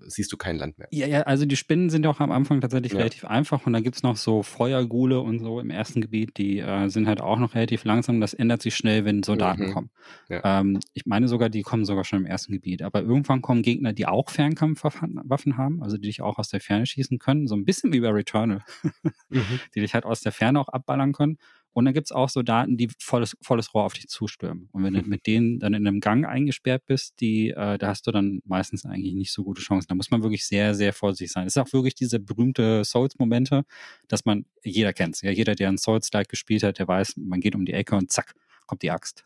[0.00, 0.88] siehst du kein Land mehr.
[0.90, 2.98] Ja, ja, also die Spinnen sind auch am Anfang tatsächlich ja.
[2.98, 6.58] relativ einfach und da gibt es noch so Feuergule und so im ersten Gebiet, die
[6.58, 8.20] äh, sind halt auch noch relativ langsam.
[8.20, 9.72] Das ändert sich schnell, wenn Soldaten mhm.
[9.72, 9.90] kommen.
[10.28, 10.60] Ja.
[10.60, 12.82] Ähm, ich meine sogar, die kommen sogar schon im ersten Gebiet.
[12.82, 16.86] Aber irgendwann kommen Gegner, die auch Fernkampfwaffen haben, also die dich auch aus der Ferne
[16.86, 18.62] schießen können, so ein bisschen wie bei Returnal,
[19.28, 19.40] mhm.
[19.74, 21.38] die dich halt aus der Ferne auch abballern können.
[21.74, 24.68] Und dann gibt es auch so Daten, die volles, volles Rohr auf dich zustürmen.
[24.72, 28.06] Und wenn du mit denen dann in einem Gang eingesperrt bist, die, äh, da hast
[28.06, 29.88] du dann meistens eigentlich nicht so gute Chancen.
[29.88, 31.46] Da muss man wirklich sehr, sehr vorsichtig sein.
[31.46, 33.64] Es ist auch wirklich diese berühmte Souls-Momente,
[34.08, 37.54] dass man, jeder kennt Ja, jeder, der ein Souls-like gespielt hat, der weiß, man geht
[37.54, 38.34] um die Ecke und zack,
[38.66, 39.24] kommt die Axt.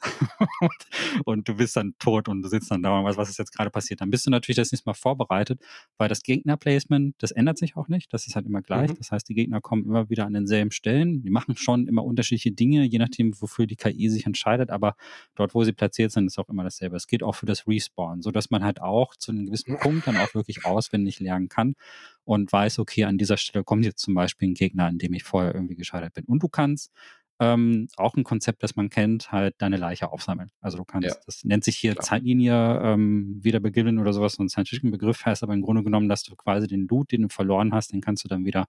[0.60, 0.70] und,
[1.24, 3.52] und, du bist dann tot und du sitzt dann da und weißt, was ist jetzt
[3.52, 4.00] gerade passiert.
[4.00, 5.60] Dann bist du natürlich das nächste Mal vorbereitet,
[5.96, 8.12] weil das Gegnerplacement, das ändert sich auch nicht.
[8.12, 8.90] Das ist halt immer gleich.
[8.90, 8.96] Mhm.
[8.96, 11.22] Das heißt, die Gegner kommen immer wieder an denselben Stellen.
[11.22, 14.70] Die machen schon immer unterschiedliche Dinge, je nachdem, wofür die KI sich entscheidet.
[14.70, 14.94] Aber
[15.34, 16.96] dort, wo sie platziert sind, ist auch immer dasselbe.
[16.96, 20.16] Es geht auch für das Respawn, sodass man halt auch zu einem gewissen Punkt dann
[20.16, 21.74] auch wirklich auswendig lernen kann
[22.28, 25.24] und weiß, okay, an dieser Stelle kommt jetzt zum Beispiel ein Gegner, an dem ich
[25.24, 26.24] vorher irgendwie gescheitert bin.
[26.26, 26.92] Und du kannst
[27.40, 30.50] ähm, auch ein Konzept, das man kennt, halt deine Leiche aufsammeln.
[30.60, 31.14] Also du kannst, ja.
[31.24, 32.04] das nennt sich hier Klar.
[32.04, 36.08] Zeitlinie ähm, wieder beginnen oder sowas, so ein scientific Begriff heißt aber im Grunde genommen,
[36.08, 38.66] dass du quasi den Loot, den du verloren hast, den kannst du dann wieder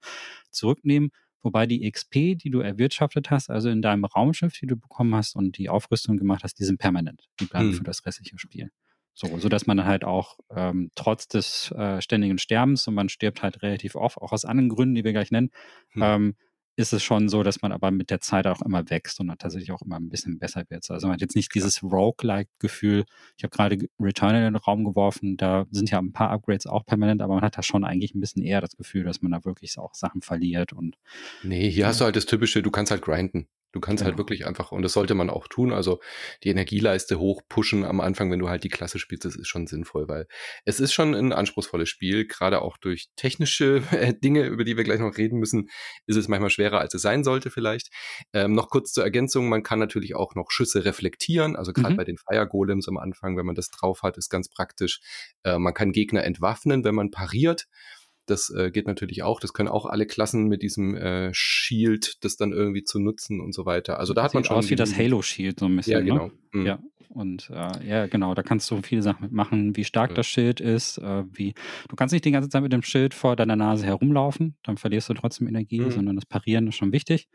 [0.52, 1.12] zurücknehmen.
[1.42, 5.36] Wobei die XP, die du erwirtschaftet hast, also in deinem Raumschiff, die du bekommen hast
[5.36, 7.30] und die Aufrüstung gemacht hast, die sind permanent.
[7.40, 7.76] Die bleiben hm.
[7.76, 8.72] für das restliche Spiel.
[9.14, 13.42] So, so dass man halt auch ähm, trotz des äh, ständigen Sterbens und man stirbt
[13.42, 15.50] halt relativ oft, auch aus anderen Gründen, die wir gleich nennen,
[15.90, 16.02] hm.
[16.04, 16.36] ähm,
[16.80, 19.38] ist es schon so, dass man aber mit der Zeit auch immer wächst und dann
[19.38, 20.90] tatsächlich auch immer ein bisschen besser wird.
[20.90, 23.04] Also man hat jetzt nicht dieses Rogue-like-Gefühl.
[23.38, 26.86] Ich habe gerade Return in den Raum geworfen, da sind ja ein paar Upgrades auch
[26.86, 29.44] permanent, aber man hat da schon eigentlich ein bisschen eher das Gefühl, dass man da
[29.44, 30.96] wirklich auch Sachen verliert und.
[31.44, 31.88] Nee, hier ja.
[31.88, 33.50] hast du halt das typische, du kannst halt grinden.
[33.72, 34.18] Du kannst halt genau.
[34.18, 36.00] halt wirklich einfach, und das sollte man auch tun, also
[36.44, 40.08] die Energieleiste hochpushen am Anfang, wenn du halt die Klasse spielst, das ist schon sinnvoll,
[40.08, 40.28] weil
[40.66, 44.84] es ist schon ein anspruchsvolles Spiel, gerade auch durch technische äh, Dinge, über die wir
[44.84, 45.70] gleich noch reden müssen,
[46.08, 47.90] ist es manchmal schwerer, als es sein sollte vielleicht.
[48.34, 51.98] Ähm, noch kurz zur Ergänzung, man kann natürlich auch noch Schüsse reflektieren, also gerade mhm.
[51.98, 55.00] bei den Fire Golems am Anfang, wenn man das drauf hat, ist ganz praktisch.
[55.44, 57.68] Äh, man kann Gegner entwaffnen, wenn man pariert.
[58.30, 59.40] Das äh, geht natürlich auch.
[59.40, 63.54] Das können auch alle Klassen mit diesem äh, Shield, das dann irgendwie zu nutzen und
[63.54, 64.00] so weiter.
[64.00, 64.58] Also da hat man schon.
[64.58, 65.94] aus wie das Halo Shield so ein bisschen.
[65.94, 66.28] Ja, genau.
[66.28, 66.32] Ne?
[66.52, 66.66] Mhm.
[66.66, 66.80] Ja.
[67.10, 70.16] Und äh, ja, genau, da kannst du viele Sachen mitmachen, wie stark ja.
[70.16, 71.56] das Schild ist, äh, wie
[71.88, 75.10] du kannst nicht die ganze Zeit mit dem Schild vor deiner Nase herumlaufen, dann verlierst
[75.10, 75.92] du trotzdem Energie, mhm.
[75.92, 77.28] sondern das Parieren ist schon wichtig.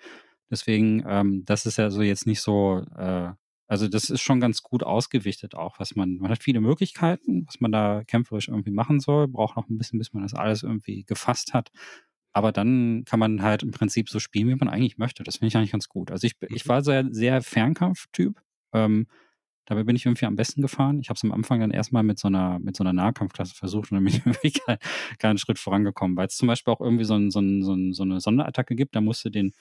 [0.48, 3.30] Deswegen, ähm, das ist ja so jetzt nicht so äh,
[3.66, 7.61] also das ist schon ganz gut ausgewichtet auch, was man, man hat viele Möglichkeiten, was
[7.61, 11.05] man da kämpferisch irgendwie machen soll, braucht noch ein bisschen, bis man das alles irgendwie
[11.05, 11.70] gefasst hat.
[12.33, 15.22] Aber dann kann man halt im Prinzip so spielen, wie man eigentlich möchte.
[15.22, 16.11] Das finde ich eigentlich ganz gut.
[16.11, 16.68] Also ich, ich mhm.
[16.68, 18.40] war sehr, sehr Fernkampftyp.
[18.72, 19.07] Ähm,
[19.66, 20.98] dabei bin ich irgendwie am besten gefahren.
[21.00, 23.92] Ich habe es am Anfang dann erstmal mit so einer, mit so einer Nahkampfklasse versucht
[23.92, 24.79] und dann bin ich irgendwie keinen,
[25.18, 27.92] keinen Schritt vorangekommen, weil es zum Beispiel auch irgendwie so, ein, so, ein, so, ein,
[27.92, 29.53] so eine Sonderattacke gibt, da musst du den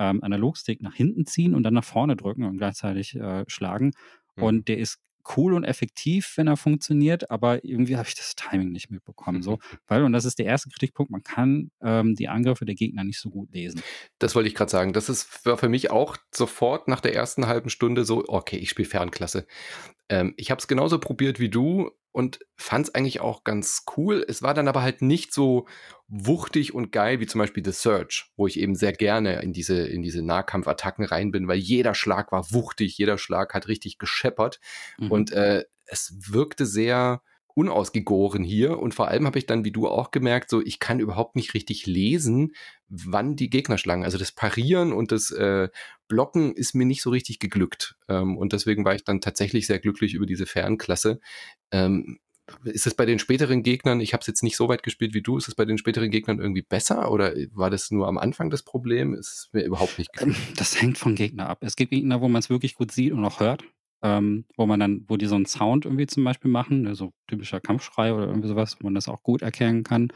[0.00, 3.92] ähm, Analogstick nach hinten ziehen und dann nach vorne drücken und gleichzeitig äh, schlagen.
[4.36, 4.42] Mhm.
[4.42, 4.98] Und der ist
[5.36, 9.42] cool und effektiv, wenn er funktioniert, aber irgendwie habe ich das Timing nicht mitbekommen.
[9.42, 13.04] So, weil, und das ist der erste Kritikpunkt, man kann ähm, die Angriffe der Gegner
[13.04, 13.82] nicht so gut lesen.
[14.18, 14.94] Das wollte ich gerade sagen.
[14.94, 18.70] Das ist war für mich auch sofort nach der ersten halben Stunde so, okay, ich
[18.70, 19.46] spiele Fernklasse.
[20.08, 24.24] Ähm, ich habe es genauso probiert wie du und fand es eigentlich auch ganz cool.
[24.26, 25.66] Es war dann aber halt nicht so
[26.08, 29.86] wuchtig und geil wie zum Beispiel The Search, wo ich eben sehr gerne in diese,
[29.86, 34.60] in diese Nahkampfattacken rein bin, weil jeder Schlag war wuchtig, jeder Schlag hat richtig gescheppert
[34.98, 35.10] mhm.
[35.10, 37.22] und äh, es wirkte sehr
[37.54, 41.00] unausgegoren hier und vor allem habe ich dann wie du auch gemerkt, so ich kann
[41.00, 42.52] überhaupt nicht richtig lesen,
[42.88, 44.04] wann die Gegner schlagen.
[44.04, 45.68] Also das Parieren und das äh,
[46.08, 49.78] Blocken ist mir nicht so richtig geglückt ähm, und deswegen war ich dann tatsächlich sehr
[49.78, 51.20] glücklich über diese Fernklasse.
[51.70, 52.18] Ähm,
[52.64, 55.22] ist es bei den späteren Gegnern, ich habe es jetzt nicht so weit gespielt wie
[55.22, 58.50] du, ist es bei den späteren Gegnern irgendwie besser oder war das nur am Anfang
[58.50, 59.14] das Problem?
[59.14, 61.58] Ist mir überhaupt nicht ähm, Das hängt vom Gegner ab.
[61.62, 63.64] Es gibt Gegner, wo man es wirklich gut sieht und auch hört
[64.02, 67.12] ähm, wo man dann, wo die so einen Sound irgendwie zum Beispiel machen, ne, so
[67.26, 70.08] typischer Kampfschrei oder irgendwie sowas, wo man das auch gut erkennen kann.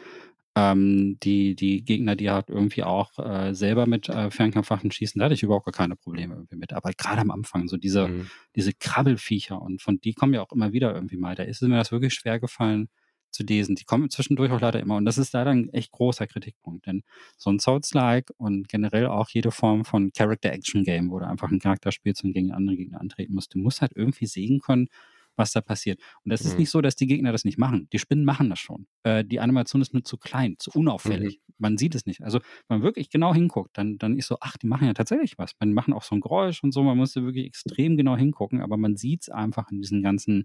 [0.56, 5.24] Ähm, die, die Gegner, die halt irgendwie auch äh, selber mit äh, Fernkampfwaffen schießen, da
[5.24, 6.72] hatte ich überhaupt gar keine Probleme irgendwie mit.
[6.72, 8.30] Aber gerade am Anfang, so diese, mhm.
[8.54, 11.34] diese Krabbelfiecher und von die kommen ja auch immer wieder irgendwie mal.
[11.34, 12.88] Da ist mir das wirklich schwer gefallen,
[13.34, 13.74] zu lesen.
[13.74, 14.96] Die kommen zwischendurch auch leider immer.
[14.96, 16.86] Und das ist leider ein echt großer Kritikpunkt.
[16.86, 17.02] Denn
[17.36, 21.92] so ein Souls-like und generell auch jede Form von Character-Action-Game, wo du einfach einen Charakter
[21.92, 24.88] spielst und gegen andere Gegner antreten musst, du musst halt irgendwie sehen können,
[25.36, 26.00] was da passiert.
[26.24, 26.50] Und das mhm.
[26.50, 27.88] ist nicht so, dass die Gegner das nicht machen.
[27.92, 28.86] Die Spinnen machen das schon.
[29.02, 31.38] Äh, die Animation ist nur zu klein, zu unauffällig.
[31.38, 31.54] Mhm.
[31.58, 32.22] Man sieht es nicht.
[32.22, 35.38] Also, wenn man wirklich genau hinguckt, dann, dann ist so, ach, die machen ja tatsächlich
[35.38, 35.52] was.
[35.58, 36.82] Man machen auch so ein Geräusch und so.
[36.82, 40.44] Man muss wirklich extrem genau hingucken, aber man sieht es einfach in diesen ganzen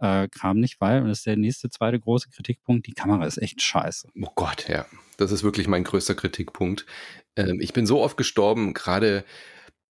[0.00, 3.38] äh, Kram nicht, weil, und das ist der nächste zweite große Kritikpunkt, die Kamera ist
[3.38, 4.08] echt scheiße.
[4.20, 4.86] Oh Gott, ja.
[5.16, 6.86] Das ist wirklich mein größter Kritikpunkt.
[7.36, 9.24] Ähm, ich bin so oft gestorben, gerade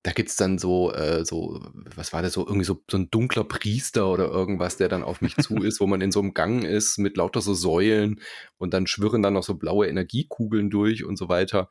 [0.03, 1.61] da gibt es dann so, äh, so,
[1.95, 5.21] was war das so, irgendwie so, so ein dunkler Priester oder irgendwas, der dann auf
[5.21, 8.21] mich zu ist, wo man in so einem Gang ist mit lauter so Säulen
[8.57, 11.69] und dann schwirren dann noch so blaue Energiekugeln durch und so weiter.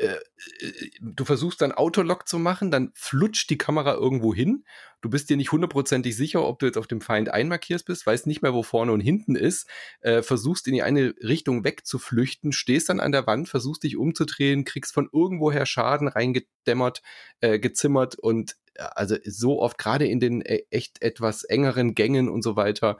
[0.00, 0.16] Äh,
[0.60, 4.64] äh, du versuchst dann Autolock zu machen, dann flutscht die Kamera irgendwo hin.
[5.02, 8.26] Du bist dir nicht hundertprozentig sicher, ob du jetzt auf dem Feind einmarkiert bist, weißt
[8.26, 9.68] nicht mehr, wo vorne und hinten ist,
[10.00, 14.64] äh, versuchst in die eine Richtung wegzuflüchten, stehst dann an der Wand, versuchst dich umzudrehen,
[14.64, 17.02] kriegst von irgendwoher Schaden reingedämmert,
[17.40, 22.42] äh, gezimmert und also so oft, gerade in den äh, echt etwas engeren Gängen und
[22.42, 22.98] so weiter,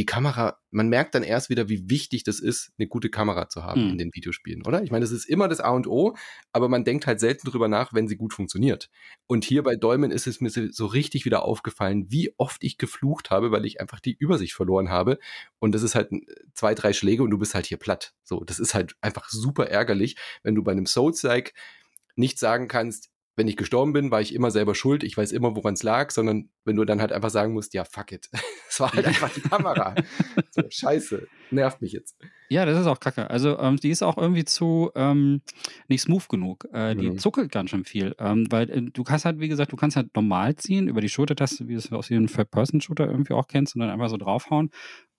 [0.00, 3.64] die Kamera, man merkt dann erst wieder, wie wichtig das ist, eine gute Kamera zu
[3.64, 3.90] haben mhm.
[3.90, 4.82] in den Videospielen, oder?
[4.82, 6.16] Ich meine, das ist immer das A und O,
[6.54, 8.88] aber man denkt halt selten drüber nach, wenn sie gut funktioniert.
[9.26, 13.30] Und hier bei Dolmen ist es mir so richtig wieder aufgefallen, wie oft ich geflucht
[13.30, 15.18] habe, weil ich einfach die Übersicht verloren habe.
[15.58, 16.08] Und das ist halt
[16.54, 18.14] zwei, drei Schläge und du bist halt hier platt.
[18.24, 21.52] So, das ist halt einfach super ärgerlich, wenn du bei einem Souls-like
[22.16, 25.02] nicht sagen kannst, wenn ich gestorben bin, war ich immer selber schuld.
[25.02, 27.84] Ich weiß immer, woran es lag, sondern wenn du dann halt einfach sagen musst, ja,
[27.84, 28.28] fuck it.
[28.70, 29.96] Es war halt einfach die Kamera.
[30.52, 31.26] so, scheiße.
[31.50, 32.16] Nervt mich jetzt.
[32.52, 33.30] Ja, das ist auch kacke.
[33.30, 35.40] Also, ähm, die ist auch irgendwie zu ähm,
[35.86, 36.66] nicht smooth genug.
[36.72, 37.18] Äh, die mhm.
[37.18, 38.16] zuckelt ganz schön viel.
[38.18, 41.08] Ähm, weil äh, du kannst halt, wie gesagt, du kannst halt normal ziehen über die
[41.08, 44.70] Schultertaste, wie du es aus jedem Third-Person-Shooter irgendwie auch kennst, und dann einfach so draufhauen.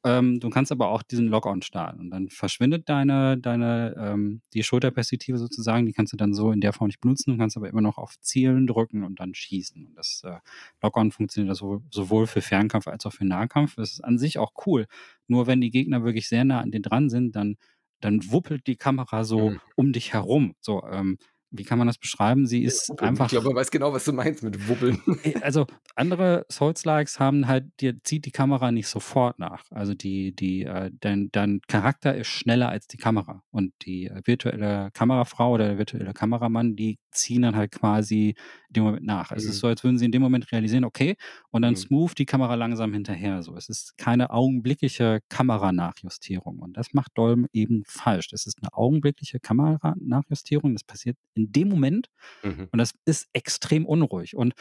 [0.03, 4.63] Ähm, du kannst aber auch diesen Lock-on starten und dann verschwindet deine, deine, ähm, die
[4.63, 7.69] Schulterperspektive sozusagen, die kannst du dann so in der Form nicht benutzen, du kannst aber
[7.69, 9.85] immer noch auf Zielen drücken und dann schießen.
[9.85, 10.39] Und das äh,
[10.81, 13.75] Lock-on funktioniert so, sowohl für Fernkampf als auch für Nahkampf.
[13.75, 14.87] Das ist an sich auch cool.
[15.31, 17.55] Nur wenn die Gegner wirklich sehr nah an dir dran sind, dann
[18.01, 19.59] dann wuppelt die Kamera so mhm.
[19.75, 20.55] um dich herum.
[20.59, 21.17] So, ähm,
[21.53, 22.47] wie kann man das beschreiben?
[22.47, 23.09] Sie ist Wuppeln.
[23.09, 23.25] einfach.
[23.25, 25.01] Ich glaube, man weiß genau, was du meinst mit Wuppeln.
[25.41, 29.65] Also andere Souls-Likes haben halt, dir zieht die Kamera nicht sofort nach.
[29.69, 33.43] Also die, die, äh, dein, dein Charakter ist schneller als die Kamera.
[33.51, 38.35] Und die äh, virtuelle Kamerafrau oder der virtuelle Kameramann, die ziehen dann halt quasi
[38.69, 39.31] in dem Moment nach.
[39.31, 39.37] Mhm.
[39.37, 39.59] Es ist mhm.
[39.59, 41.15] so, als würden sie in dem Moment realisieren, okay,
[41.49, 41.77] und dann mhm.
[41.77, 43.43] smooth die Kamera langsam hinterher.
[43.43, 46.59] So, es ist keine augenblickliche Kameranachjustierung.
[46.59, 48.29] Und das macht Dolm eben falsch.
[48.29, 50.73] Das ist eine augenblickliche Kameranachjustierung.
[50.73, 52.07] Das passiert in dem Moment.
[52.43, 52.69] Mhm.
[52.71, 54.35] Und das ist extrem unruhig.
[54.35, 54.53] Und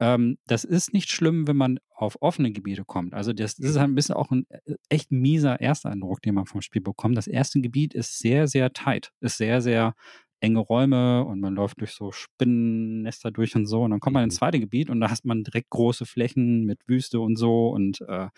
[0.00, 3.14] ähm, das ist nicht schlimm, wenn man auf offene Gebiete kommt.
[3.14, 6.46] Also das, das, ist halt ein bisschen auch ein äh, echt mieser Ersteindruck, den man
[6.46, 7.16] vom Spiel bekommt.
[7.16, 9.94] Das erste Gebiet ist sehr, sehr tight, ist sehr, sehr
[10.40, 13.82] enge Räume und man läuft durch so Spinnennester durch und so.
[13.82, 14.38] Und dann kommt man ins mhm.
[14.38, 18.28] zweite Gebiet und da hat man direkt große Flächen mit Wüste und so und äh,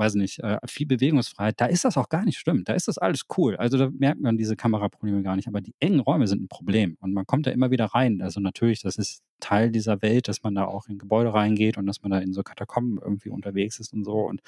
[0.00, 1.60] weiß nicht, äh, viel Bewegungsfreiheit.
[1.60, 2.64] Da ist das auch gar nicht schlimm.
[2.64, 3.56] Da ist das alles cool.
[3.56, 5.46] Also da merkt man diese Kameraprobleme gar nicht.
[5.46, 8.22] Aber die engen Räume sind ein Problem und man kommt da immer wieder rein.
[8.22, 11.86] Also natürlich, das ist Teil dieser Welt, dass man da auch in Gebäude reingeht und
[11.86, 14.26] dass man da in so Katakomben irgendwie unterwegs ist und so.
[14.26, 14.40] Und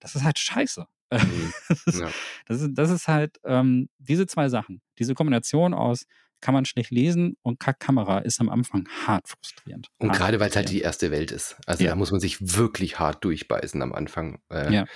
[0.00, 0.86] das ist halt scheiße.
[1.12, 1.52] Mhm.
[1.68, 2.10] das, ist, ja.
[2.46, 6.06] das, ist, das ist halt ähm, diese zwei Sachen, diese Kombination aus
[6.40, 9.88] kann man schlecht lesen und Kackkamera ist am Anfang hart frustrierend.
[9.98, 11.56] Und gerade weil es halt die erste Welt ist.
[11.66, 11.90] Also ja.
[11.90, 14.40] da muss man sich wirklich hart durchbeißen am Anfang.
[14.50, 14.86] Äh, ja.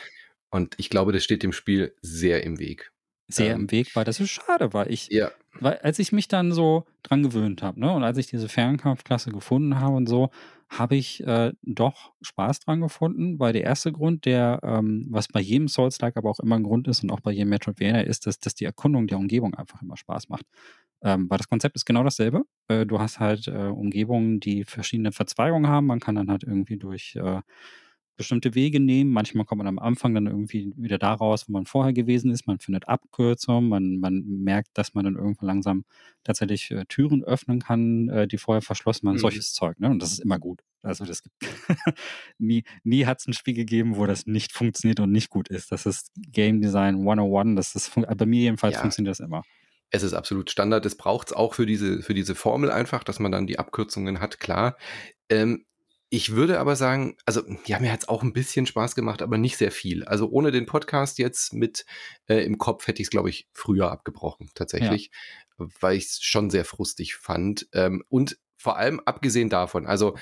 [0.50, 2.92] Und ich glaube, das steht dem Spiel sehr im Weg.
[3.28, 5.30] Sehr ähm, im Weg, weil das ist schade, weil ich, ja.
[5.60, 9.30] weil als ich mich dann so dran gewöhnt habe, ne, und als ich diese Fernkampfklasse
[9.30, 10.30] gefunden habe und so,
[10.68, 15.40] habe ich äh, doch Spaß dran gefunden, weil der erste Grund, der, ähm, was bei
[15.40, 18.38] jedem Souls-like aber auch immer ein Grund ist und auch bei jedem Metroidvania ist, dass,
[18.38, 20.46] dass die Erkundung der Umgebung einfach immer Spaß macht.
[21.02, 22.44] Ähm, weil das Konzept ist genau dasselbe.
[22.68, 25.87] Äh, du hast halt äh, Umgebungen, die verschiedene Verzweigungen haben.
[25.87, 27.40] Man kann dann halt irgendwie durch äh,
[28.16, 29.11] bestimmte Wege nehmen.
[29.12, 32.46] Manchmal kommt man am Anfang dann irgendwie wieder da raus, wo man vorher gewesen ist.
[32.46, 35.85] Man findet Abkürzungen, man, man merkt, dass man dann irgendwann langsam
[36.22, 39.16] tatsächlich äh, Türen öffnen kann, äh, die vorher verschlossen waren.
[39.16, 39.20] Mhm.
[39.20, 39.90] Solches Zeug, ne?
[39.90, 40.62] Und das ist immer gut.
[40.83, 41.35] Also das gibt
[42.38, 45.72] nie, nie hat es ein Spiel gegeben, wo das nicht funktioniert und nicht gut ist.
[45.72, 47.57] Das ist Game Design 101.
[47.57, 48.81] Das ist bei mir jedenfalls ja.
[48.81, 49.42] funktioniert das immer.
[49.90, 50.85] Es ist absolut Standard.
[50.87, 54.20] Es braucht es auch für diese, für diese Formel einfach, dass man dann die Abkürzungen
[54.20, 54.77] hat, klar.
[55.29, 55.64] Ähm,
[56.14, 59.37] ich würde aber sagen, also ja, mir hat es auch ein bisschen Spaß gemacht, aber
[59.37, 60.05] nicht sehr viel.
[60.05, 61.85] Also ohne den Podcast jetzt mit
[62.29, 65.11] äh, im Kopf hätte ich es, glaube ich, früher abgebrochen, tatsächlich,
[65.59, 65.66] ja.
[65.81, 67.66] weil ich es schon sehr frustig fand.
[67.72, 70.16] Ähm, und vor allem abgesehen davon, also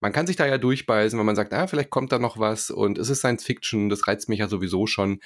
[0.00, 2.70] man kann sich da ja durchbeißen, wenn man sagt, ah, vielleicht kommt da noch was
[2.70, 5.20] und es ist Science Fiction, das reizt mich ja sowieso schon.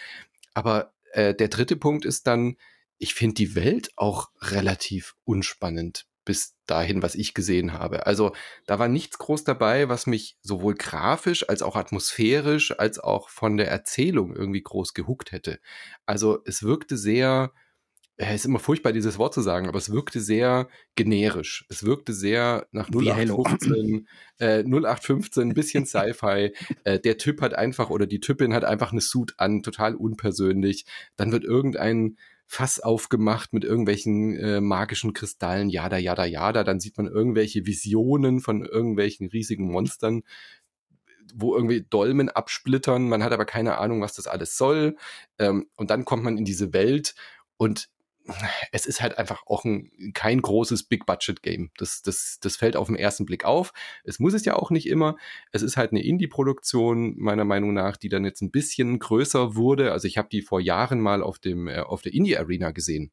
[0.55, 2.57] Aber äh, der dritte Punkt ist dann,
[2.97, 8.07] ich finde die Welt auch relativ unspannend bis dahin, was ich gesehen habe.
[8.07, 8.33] Also
[8.67, 13.57] da war nichts groß dabei, was mich sowohl grafisch als auch atmosphärisch als auch von
[13.57, 15.59] der Erzählung irgendwie groß gehuckt hätte.
[16.07, 17.53] Also es wirkte sehr,
[18.17, 21.65] es ist immer furchtbar, dieses Wort zu sagen, aber es wirkte sehr generisch.
[21.69, 24.07] Es wirkte sehr nach 0815,
[24.39, 26.53] äh, 0815, ein bisschen Sci-Fi.
[26.85, 30.87] äh, der Typ hat einfach oder die Typin hat einfach eine Suit an, total unpersönlich.
[31.17, 32.17] Dann wird irgendein
[32.53, 36.65] Fass aufgemacht mit irgendwelchen äh, magischen Kristallen, jada, jada, jada.
[36.65, 40.23] Dann sieht man irgendwelche Visionen von irgendwelchen riesigen Monstern,
[41.35, 43.09] wo irgendwie Dolmen absplittern.
[43.09, 44.99] Man hat aber keine Ahnung, was das alles soll.
[45.39, 47.15] Ähm, und dann kommt man in diese Welt
[47.57, 47.89] und
[48.73, 51.71] es ist halt einfach auch ein, kein großes Big-Budget-Game.
[51.77, 53.73] Das, das, das fällt auf den ersten Blick auf.
[54.05, 55.17] Es muss es ja auch nicht immer.
[55.51, 59.93] Es ist halt eine Indie-Produktion, meiner Meinung nach, die dann jetzt ein bisschen größer wurde.
[59.93, 63.11] Also ich habe die vor Jahren mal auf, dem, äh, auf der Indie-Arena gesehen.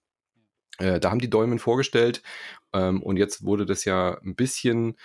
[0.78, 2.22] Äh, da haben die Dolmen vorgestellt
[2.74, 4.96] ähm, und jetzt wurde das ja ein bisschen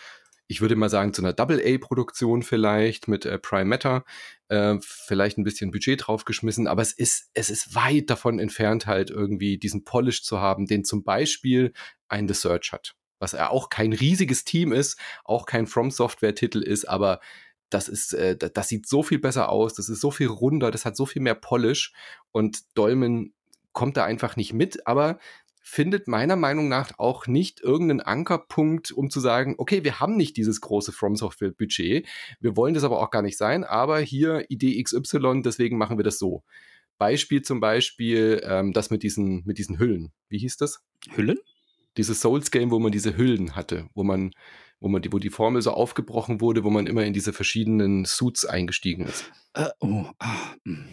[0.46, 4.04] ich würde mal sagen, zu einer Double-A-Produktion vielleicht mit äh, Prime Matter,
[4.48, 9.10] äh, vielleicht ein bisschen Budget draufgeschmissen, aber es ist, es ist weit davon entfernt, halt
[9.10, 11.72] irgendwie diesen Polish zu haben, den zum Beispiel
[12.08, 12.94] ein The Search hat.
[13.18, 17.20] Was er auch kein riesiges Team ist, auch kein From Software-Titel ist, aber
[17.70, 20.84] das ist, äh, das sieht so viel besser aus, das ist so viel runder, das
[20.84, 21.92] hat so viel mehr Polish
[22.32, 23.32] und Dolmen
[23.72, 25.18] kommt da einfach nicht mit, aber
[25.66, 30.36] findet meiner Meinung nach auch nicht irgendeinen Ankerpunkt, um zu sagen, okay, wir haben nicht
[30.36, 32.06] dieses große From Software Budget,
[32.38, 36.04] wir wollen das aber auch gar nicht sein, aber hier Idee XY, deswegen machen wir
[36.04, 36.44] das so.
[36.98, 40.12] Beispiel zum Beispiel ähm, das mit diesen, mit diesen Hüllen.
[40.28, 40.84] Wie hieß das?
[41.16, 41.38] Hüllen?
[41.96, 44.32] Dieses Souls-Game, wo man diese Hüllen hatte, wo man,
[44.80, 48.04] wo man die, wo die Formel so aufgebrochen wurde, wo man immer in diese verschiedenen
[48.04, 49.32] Suits eingestiegen ist.
[49.54, 50.84] Äh, oh, ah, hm.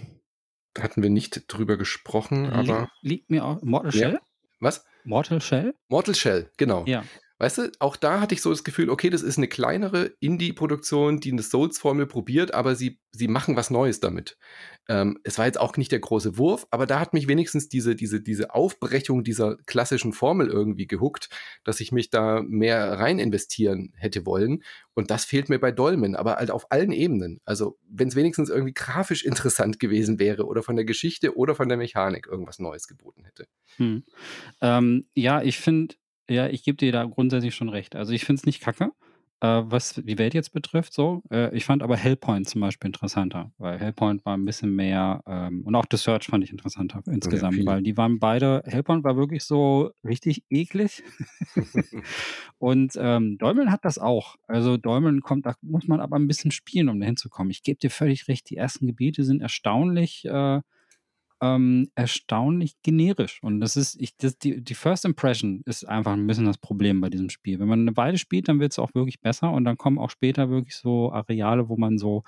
[0.79, 2.89] Hatten wir nicht drüber gesprochen, aber.
[3.01, 3.61] Liegt mir auch.
[3.61, 4.13] Mortal Shell?
[4.13, 4.21] Ja.
[4.61, 4.85] Was?
[5.03, 5.73] Mortal Shell?
[5.89, 6.85] Mortal Shell, genau.
[6.85, 7.03] Ja.
[7.41, 11.19] Weißt du, auch da hatte ich so das Gefühl, okay, das ist eine kleinere Indie-Produktion,
[11.19, 14.37] die eine Souls-Formel probiert, aber sie, sie machen was Neues damit.
[14.87, 17.95] Ähm, es war jetzt auch nicht der große Wurf, aber da hat mich wenigstens diese,
[17.95, 21.29] diese, diese Aufbrechung dieser klassischen Formel irgendwie gehuckt,
[21.63, 24.61] dass ich mich da mehr rein investieren hätte wollen.
[24.93, 27.39] Und das fehlt mir bei Dolmen, aber halt auf allen Ebenen.
[27.43, 31.69] Also, wenn es wenigstens irgendwie grafisch interessant gewesen wäre oder von der Geschichte oder von
[31.69, 33.47] der Mechanik irgendwas Neues geboten hätte.
[33.77, 34.03] Hm.
[34.61, 35.95] Ähm, ja, ich finde,
[36.31, 37.95] ja, ich gebe dir da grundsätzlich schon recht.
[37.95, 38.91] Also ich finde es nicht kacke,
[39.41, 40.93] äh, was die Welt jetzt betrifft.
[40.93, 45.21] So, äh, ich fand aber Hellpoint zum Beispiel interessanter, weil Hellpoint war ein bisschen mehr
[45.27, 47.65] ähm, und auch The Search fand ich interessanter insgesamt, viel.
[47.65, 48.63] weil die waren beide.
[48.65, 51.03] Hellpoint war wirklich so richtig eklig
[52.59, 54.35] und ähm, Dolmen hat das auch.
[54.47, 57.49] Also Dolmen kommt, da muss man aber ein bisschen spielen, um dahin zu kommen.
[57.49, 58.49] Ich gebe dir völlig recht.
[58.49, 60.25] Die ersten Gebiete sind erstaunlich.
[60.25, 60.61] Äh,
[61.41, 63.39] ähm, erstaunlich generisch.
[63.41, 67.01] Und das ist, ich, das, die, die First Impression ist einfach ein bisschen das Problem
[67.01, 67.59] bei diesem Spiel.
[67.59, 70.11] Wenn man eine Weile spielt, dann wird es auch wirklich besser und dann kommen auch
[70.11, 72.23] später wirklich so Areale, wo man so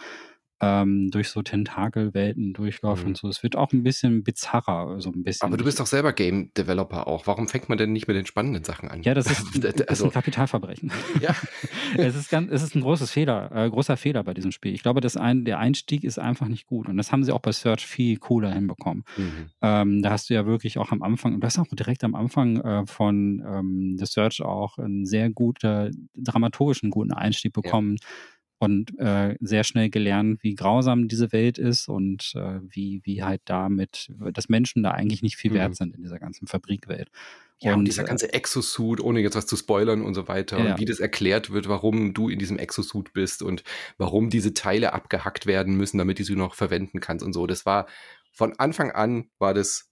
[0.63, 3.09] ähm, durch so Tentakelwelten durchläuft mhm.
[3.09, 3.27] und so.
[3.27, 5.45] Es wird auch ein bisschen bizarrer, so ein bisschen.
[5.47, 7.27] Aber du bist doch selber Game Developer auch.
[7.27, 9.03] Warum fängt man denn nicht mit den spannenden Sachen an?
[9.03, 10.91] Ja, das ist, das ist also, ein Kapitalverbrechen.
[11.21, 11.35] Ja.
[11.97, 14.73] es, ist ganz, es ist ein großes Fehler, äh, großer Fehler bei diesem Spiel.
[14.73, 16.87] Ich glaube, das ein, der Einstieg ist einfach nicht gut.
[16.87, 19.03] Und das haben sie auch bei Search viel cooler hinbekommen.
[19.17, 19.49] Mhm.
[19.61, 22.15] Ähm, da hast du ja wirklich auch am Anfang, und du hast auch direkt am
[22.15, 27.97] Anfang äh, von ähm, The Search auch einen sehr guten, dramaturgischen guten Einstieg bekommen.
[27.99, 28.07] Ja
[28.63, 33.41] und äh, sehr schnell gelernt, wie grausam diese Welt ist und äh, wie, wie halt
[33.45, 35.75] damit, dass Menschen da eigentlich nicht viel wert mhm.
[35.75, 37.09] sind in dieser ganzen Fabrikwelt.
[37.59, 40.59] Ja, und, und dieser äh, ganze Exosuit, ohne jetzt was zu spoilern und so weiter,
[40.59, 40.71] ja.
[40.71, 43.63] und wie das erklärt wird, warum du in diesem Exosuit bist und
[43.97, 47.45] warum diese Teile abgehackt werden müssen, damit du sie noch verwenden kannst und so.
[47.45, 47.87] Das war
[48.31, 49.91] von Anfang an war das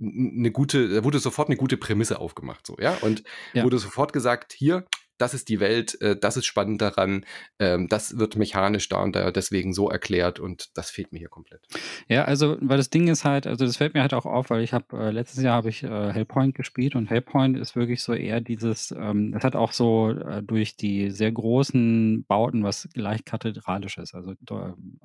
[0.00, 3.64] eine gute, da wurde sofort eine gute Prämisse aufgemacht, so, ja, und ja.
[3.64, 4.84] wurde sofort gesagt, hier,
[5.18, 7.24] das ist die Welt, äh, das ist spannend daran,
[7.58, 11.28] ähm, das wird mechanisch da und da deswegen so erklärt und das fehlt mir hier
[11.28, 11.60] komplett.
[12.08, 14.62] Ja, also, weil das Ding ist halt, also das fällt mir halt auch auf, weil
[14.62, 18.14] ich habe, äh, letztes Jahr habe ich äh, Hellpoint gespielt und Hellpoint ist wirklich so
[18.14, 23.26] eher dieses, ähm, das hat auch so äh, durch die sehr großen Bauten was leicht
[23.26, 24.14] kathedralisch ist.
[24.14, 24.34] Also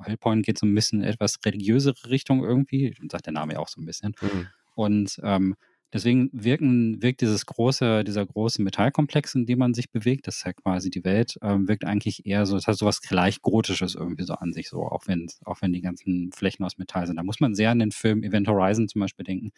[0.02, 3.82] Hellpoint geht so ein bisschen etwas religiösere Richtung irgendwie, sagt der Name ja auch so
[3.82, 4.16] ein bisschen.
[4.22, 4.48] Mhm.
[4.76, 5.56] Und ähm,
[5.94, 10.46] Deswegen wirken, wirkt dieses große, dieser große Metallkomplex, in dem man sich bewegt, das ist
[10.46, 13.94] ja quasi die Welt, ähm, wirkt eigentlich eher so, es hat so was gleich Gotisches
[13.94, 17.18] irgendwie so an sich, so, auch wenn, auch wenn die ganzen Flächen aus Metall sind.
[17.18, 19.52] Da muss man sehr an den Film Event Horizon zum Beispiel denken,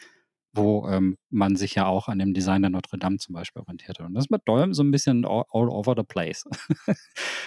[0.55, 3.99] wo ähm, man sich ja auch an dem Design der Notre Dame zum Beispiel orientiert
[3.99, 4.07] hat.
[4.07, 6.45] Und das ist bei Dolm so ein bisschen all, all over the place.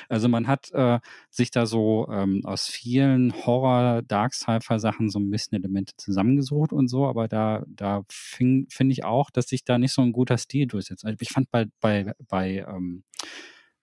[0.08, 5.18] also man hat äh, sich da so ähm, aus vielen Horror, Dark Sci-Fi Sachen so
[5.18, 9.78] ein bisschen Elemente zusammengesucht und so, aber da, da finde ich auch, dass sich da
[9.78, 11.04] nicht so ein guter Stil durchsetzt.
[11.04, 13.04] Also ich fand bei, bei, bei ähm,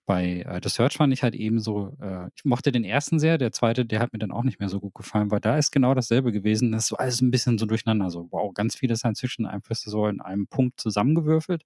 [0.06, 3.38] bei äh, The Search fand ich halt eben so, äh, ich mochte den ersten sehr,
[3.38, 5.72] der zweite, der hat mir dann auch nicht mehr so gut gefallen, weil da ist
[5.72, 6.72] genau dasselbe gewesen.
[6.72, 8.10] Das ist so alles ein bisschen so durcheinander.
[8.10, 11.64] So, wow, ganz viele Science-Fiction-Einflüsse so in einem Punkt zusammengewürfelt.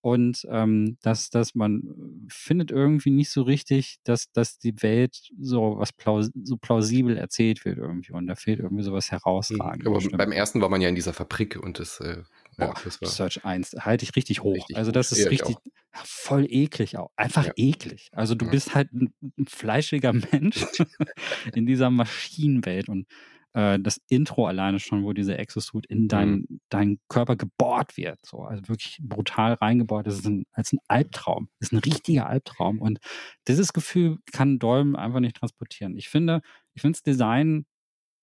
[0.00, 1.82] Und ähm, dass, dass man
[2.28, 7.64] findet irgendwie nicht so richtig, dass, dass die Welt so was plaus so plausibel erzählt
[7.64, 8.12] wird irgendwie.
[8.12, 9.16] Und da fehlt irgendwie sowas mhm.
[9.16, 10.06] herausragendes.
[10.06, 12.22] Aber beim ersten war man ja in dieser Fabrik und das äh,
[12.58, 14.54] Boah, ja, Search 1 halte ich richtig hoch.
[14.54, 15.16] Richtig also das hoch.
[15.16, 15.56] ist richtig
[15.92, 17.10] voll eklig auch.
[17.16, 17.52] Einfach ja.
[17.56, 18.08] eklig.
[18.12, 18.50] Also du ja.
[18.50, 20.66] bist halt ein, ein fleischiger Mensch
[21.54, 23.06] in dieser Maschinenwelt und
[23.52, 26.60] äh, das Intro alleine schon, wo dieser Exosuit in deinen mhm.
[26.68, 28.18] dein Körper gebohrt wird.
[28.26, 30.06] So, also wirklich brutal reingebohrt.
[30.06, 31.48] Das ist ein, als ein Albtraum.
[31.60, 32.80] Das ist ein richtiger Albtraum.
[32.80, 32.98] Und
[33.46, 35.96] dieses Gefühl kann Dolm einfach nicht transportieren.
[35.96, 36.40] Ich finde,
[36.74, 37.66] ich finde das Design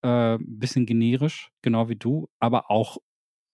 [0.02, 2.98] äh, ein bisschen generisch, genau wie du, aber auch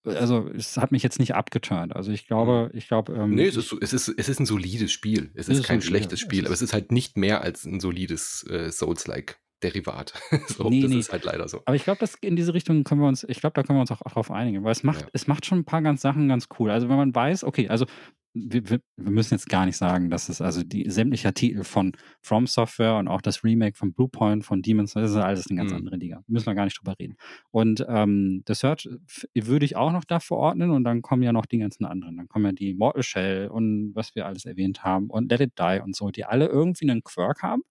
[0.05, 1.95] also es hat mich jetzt nicht abgeturnt.
[1.95, 2.77] Also ich glaube, mhm.
[2.77, 3.13] ich glaube.
[3.13, 5.31] Ähm, nee, es ist, es, ist, es ist ein solides Spiel.
[5.33, 8.45] Es ist, ist kein schlechtes Spiel, aber es ist halt nicht mehr als ein solides
[8.49, 9.39] äh, Souls-like.
[9.61, 10.11] Derivat.
[10.47, 10.99] so, nee, das nee.
[10.99, 11.61] ist halt leider so.
[11.63, 13.91] Aber ich glaube, in diese Richtung können wir uns, ich glaube, da können wir uns
[13.91, 15.07] auch, auch drauf einigen, weil es macht, ja.
[15.13, 16.69] es macht schon ein paar ganz Sachen ganz cool.
[16.69, 17.85] Also wenn man weiß, okay, also
[18.33, 22.47] wir, wir, müssen jetzt gar nicht sagen, dass es also die sämtlicher Titel von From
[22.47, 25.77] Software und auch das Remake von Bluepoint, von Demons, das ist alles eine ganz mhm.
[25.77, 26.23] andere Liga.
[26.27, 27.15] Müssen wir gar nicht drüber reden.
[27.51, 28.89] Und ähm, The Search
[29.35, 32.17] würde ich auch noch da verordnen und dann kommen ja noch die ganzen anderen.
[32.17, 35.53] Dann kommen ja die Mortal Shell und was wir alles erwähnt haben und Let It
[35.59, 37.61] Die und so, die alle irgendwie einen Quirk haben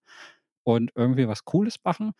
[0.63, 2.13] und irgendwie was Cooles machen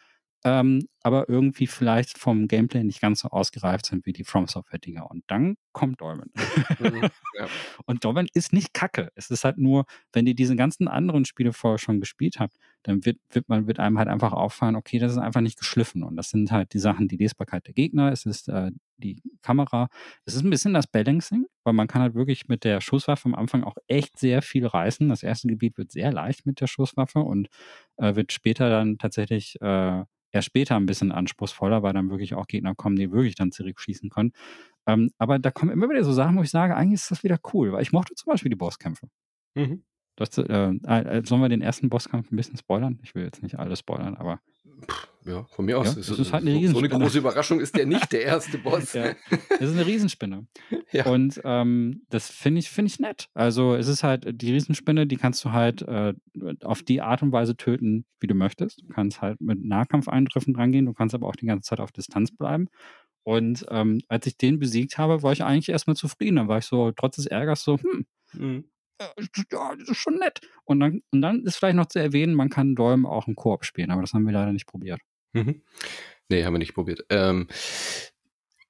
[0.44, 5.10] ähm, aber irgendwie vielleicht vom Gameplay nicht ganz so ausgereift sind wie die From Software-Dinger.
[5.10, 6.32] Und dann kommt Dolmen.
[6.80, 7.02] Mhm,
[7.40, 7.48] ja.
[7.86, 9.10] Und Dolmen ist nicht kacke.
[9.16, 13.06] Es ist halt nur, wenn ihr diese ganzen anderen Spiele vorher schon gespielt habt, dann
[13.06, 16.04] wird, wird man wird einem halt einfach auffallen, okay, das ist einfach nicht geschliffen.
[16.04, 19.88] Und das sind halt die Sachen, die Lesbarkeit der Gegner, es ist äh, die Kamera,
[20.26, 23.36] es ist ein bisschen das Balancing, weil man kann halt wirklich mit der Schusswaffe am
[23.36, 25.10] Anfang auch echt sehr viel reißen.
[25.10, 27.50] Das erste Gebiet wird sehr leicht mit der Schusswaffe und
[27.98, 30.04] äh, wird später dann tatsächlich äh,
[30.34, 34.10] erst später ein bisschen anspruchsvoller, weil dann wirklich auch Gegner kommen, die wirklich dann zurückschießen
[34.10, 34.34] können.
[34.86, 37.40] Ähm, aber da kommen immer wieder so Sachen, wo ich sage, eigentlich ist das wieder
[37.54, 39.08] cool, weil ich mochte zum Beispiel die Bosskämpfe.
[39.56, 39.84] Mhm.
[40.16, 43.00] Das, äh, äh, sollen wir den ersten Bosskampf ein bisschen spoilern?
[43.02, 44.40] Ich will jetzt nicht alles spoilern, aber.
[45.26, 45.94] Ja, von mir aus.
[45.94, 48.24] Ja, ist es ist halt eine so, so eine große Überraschung ist der nicht der
[48.24, 48.94] erste Boss.
[48.94, 49.14] ja,
[49.50, 50.48] es ist eine Riesenspinne.
[50.92, 51.08] Ja.
[51.08, 53.28] Und ähm, das finde ich, find ich nett.
[53.34, 56.14] Also es ist halt, die Riesenspinne, die kannst du halt äh,
[56.62, 58.84] auf die Art und Weise töten, wie du möchtest.
[58.84, 62.30] Du kannst halt mit Nahkampfeingriffen rangehen, du kannst aber auch die ganze Zeit auf Distanz
[62.30, 62.68] bleiben.
[63.24, 66.36] Und ähm, als ich den besiegt habe, war ich eigentlich erstmal zufrieden.
[66.36, 68.66] Dann war ich so, trotz des Ärgers, so, hm, mhm
[69.52, 70.42] ja, das ist schon nett.
[70.66, 73.66] Und dann, und dann ist vielleicht noch zu erwähnen, man kann Dolm auch im Koop
[73.66, 75.02] spielen, aber das haben wir leider nicht probiert.
[75.34, 75.62] Mhm.
[76.30, 77.06] Nee, haben wir nicht probiert.
[77.10, 77.48] Ähm,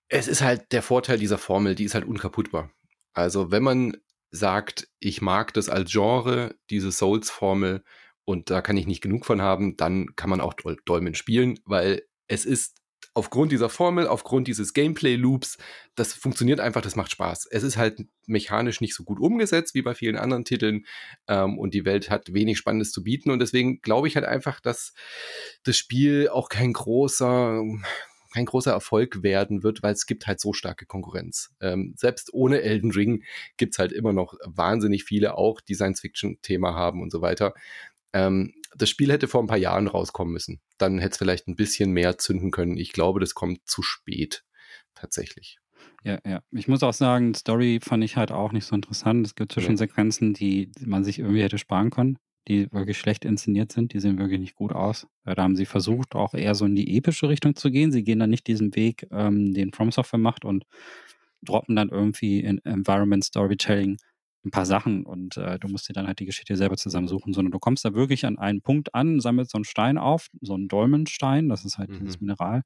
[0.09, 2.71] es ist halt der Vorteil dieser Formel, die ist halt unkaputtbar.
[3.13, 3.97] Also wenn man
[4.31, 7.83] sagt, ich mag das als Genre, diese Souls-Formel,
[8.25, 10.53] und da kann ich nicht genug von haben, dann kann man auch
[10.85, 12.77] Dolmen spielen, weil es ist
[13.13, 15.57] aufgrund dieser Formel, aufgrund dieses Gameplay-Loops,
[15.95, 17.47] das funktioniert einfach, das macht Spaß.
[17.51, 20.85] Es ist halt mechanisch nicht so gut umgesetzt wie bei vielen anderen Titeln
[21.27, 24.59] ähm, und die Welt hat wenig Spannendes zu bieten und deswegen glaube ich halt einfach,
[24.59, 24.93] dass
[25.63, 27.61] das Spiel auch kein großer
[28.33, 31.53] kein großer Erfolg werden wird, weil es gibt halt so starke Konkurrenz.
[31.61, 33.23] Ähm, selbst ohne Elden Ring
[33.57, 37.53] gibt es halt immer noch wahnsinnig viele auch, die Science-Fiction-Thema haben und so weiter.
[38.11, 40.61] Ähm, das Spiel hätte vor ein paar Jahren rauskommen müssen.
[40.77, 42.77] Dann hätte es vielleicht ein bisschen mehr zünden können.
[42.77, 44.43] Ich glaube, das kommt zu spät.
[44.95, 45.57] Tatsächlich.
[46.03, 46.41] Ja, ja.
[46.51, 49.25] Ich muss auch sagen, Story fand ich halt auch nicht so interessant.
[49.25, 52.17] Es gibt Zwischensequenzen, die man sich irgendwie hätte sparen können,
[52.47, 53.93] die wirklich schlecht inszeniert sind.
[53.93, 55.07] Die sehen wirklich nicht gut aus.
[55.25, 57.91] Äh, da haben sie versucht, auch eher so in die epische Richtung zu gehen.
[57.91, 60.65] Sie gehen dann nicht diesen Weg, ähm, den From Software macht und
[61.41, 63.97] droppen dann irgendwie in Environment Storytelling
[64.45, 67.51] ein paar Sachen und äh, du musst dir dann halt die Geschichte selber zusammensuchen, sondern
[67.51, 70.67] du kommst da wirklich an einen Punkt an, sammelst so einen Stein auf, so einen
[70.67, 71.99] Dolmenstein, das ist halt mhm.
[71.99, 72.63] dieses Mineral.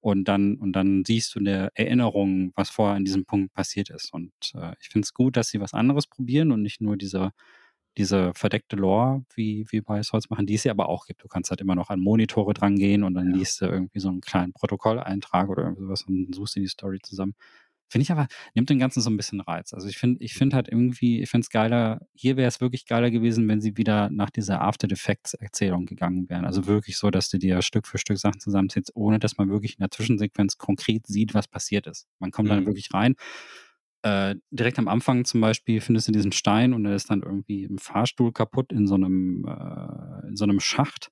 [0.00, 3.88] Und dann, und dann siehst du in der Erinnerung, was vorher an diesem Punkt passiert
[3.88, 4.12] ist.
[4.12, 7.30] Und äh, ich finde es gut, dass sie was anderes probieren und nicht nur diese,
[7.96, 11.22] diese verdeckte Lore, wie, wie bei Souls machen, die es ja aber auch gibt.
[11.22, 13.36] Du kannst halt immer noch an Monitore dran gehen und dann ja.
[13.36, 17.34] liest du irgendwie so einen kleinen Protokolleintrag oder irgendwas und suchst dir die Story zusammen.
[17.88, 19.74] Finde ich aber, nimmt den Ganzen so ein bisschen Reiz.
[19.74, 22.86] Also ich finde, ich finde halt irgendwie, ich finde es geiler, hier wäre es wirklich
[22.86, 26.46] geiler gewesen, wenn sie wieder nach dieser After Effects Erzählung gegangen wären.
[26.46, 29.74] Also wirklich so, dass du dir Stück für Stück Sachen zusammenziehst, ohne dass man wirklich
[29.74, 32.06] in der Zwischensequenz konkret sieht, was passiert ist.
[32.18, 32.54] Man kommt mhm.
[32.54, 33.14] dann wirklich rein.
[34.02, 37.64] Äh, direkt am Anfang zum Beispiel findest du diesen Stein und der ist dann irgendwie
[37.64, 41.10] im Fahrstuhl kaputt in so einem, äh, in so einem Schacht.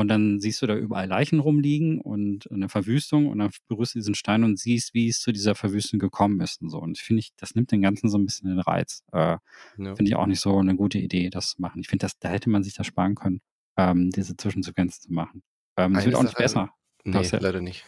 [0.00, 3.98] Und dann siehst du da überall Leichen rumliegen und eine Verwüstung und dann berührst du
[3.98, 6.78] diesen Stein und siehst, wie es zu dieser Verwüstung gekommen ist und so.
[6.78, 9.02] Und finde ich, das nimmt den Ganzen so ein bisschen den Reiz.
[9.12, 9.40] Äh, ja.
[9.76, 11.80] Finde ich auch nicht so eine gute Idee, das zu machen.
[11.80, 13.42] Ich finde, da hätte man sich das sparen können,
[13.76, 15.42] ähm, diese Zwischensequenzen zu machen.
[15.76, 16.70] Ähm, das wird auch nicht besser.
[17.04, 17.84] Nee, leider nicht.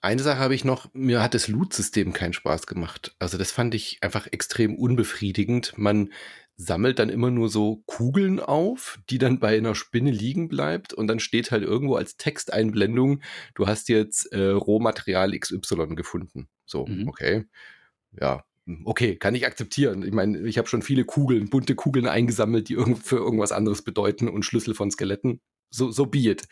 [0.00, 3.16] Eine Sache habe ich noch, mir hat das Loot-System keinen Spaß gemacht.
[3.18, 5.74] Also das fand ich einfach extrem unbefriedigend.
[5.76, 6.12] Man
[6.56, 11.06] sammelt dann immer nur so Kugeln auf, die dann bei einer Spinne liegen bleibt und
[11.06, 13.22] dann steht halt irgendwo als Texteinblendung,
[13.54, 16.48] du hast jetzt äh, Rohmaterial XY gefunden.
[16.66, 17.08] So, mhm.
[17.08, 17.44] okay.
[18.20, 18.44] Ja,
[18.84, 20.02] okay, kann ich akzeptieren.
[20.02, 23.82] Ich meine, ich habe schon viele Kugeln, bunte Kugeln eingesammelt, die irgend für irgendwas anderes
[23.82, 25.40] bedeuten und Schlüssel von Skeletten
[25.72, 26.44] so, so be it.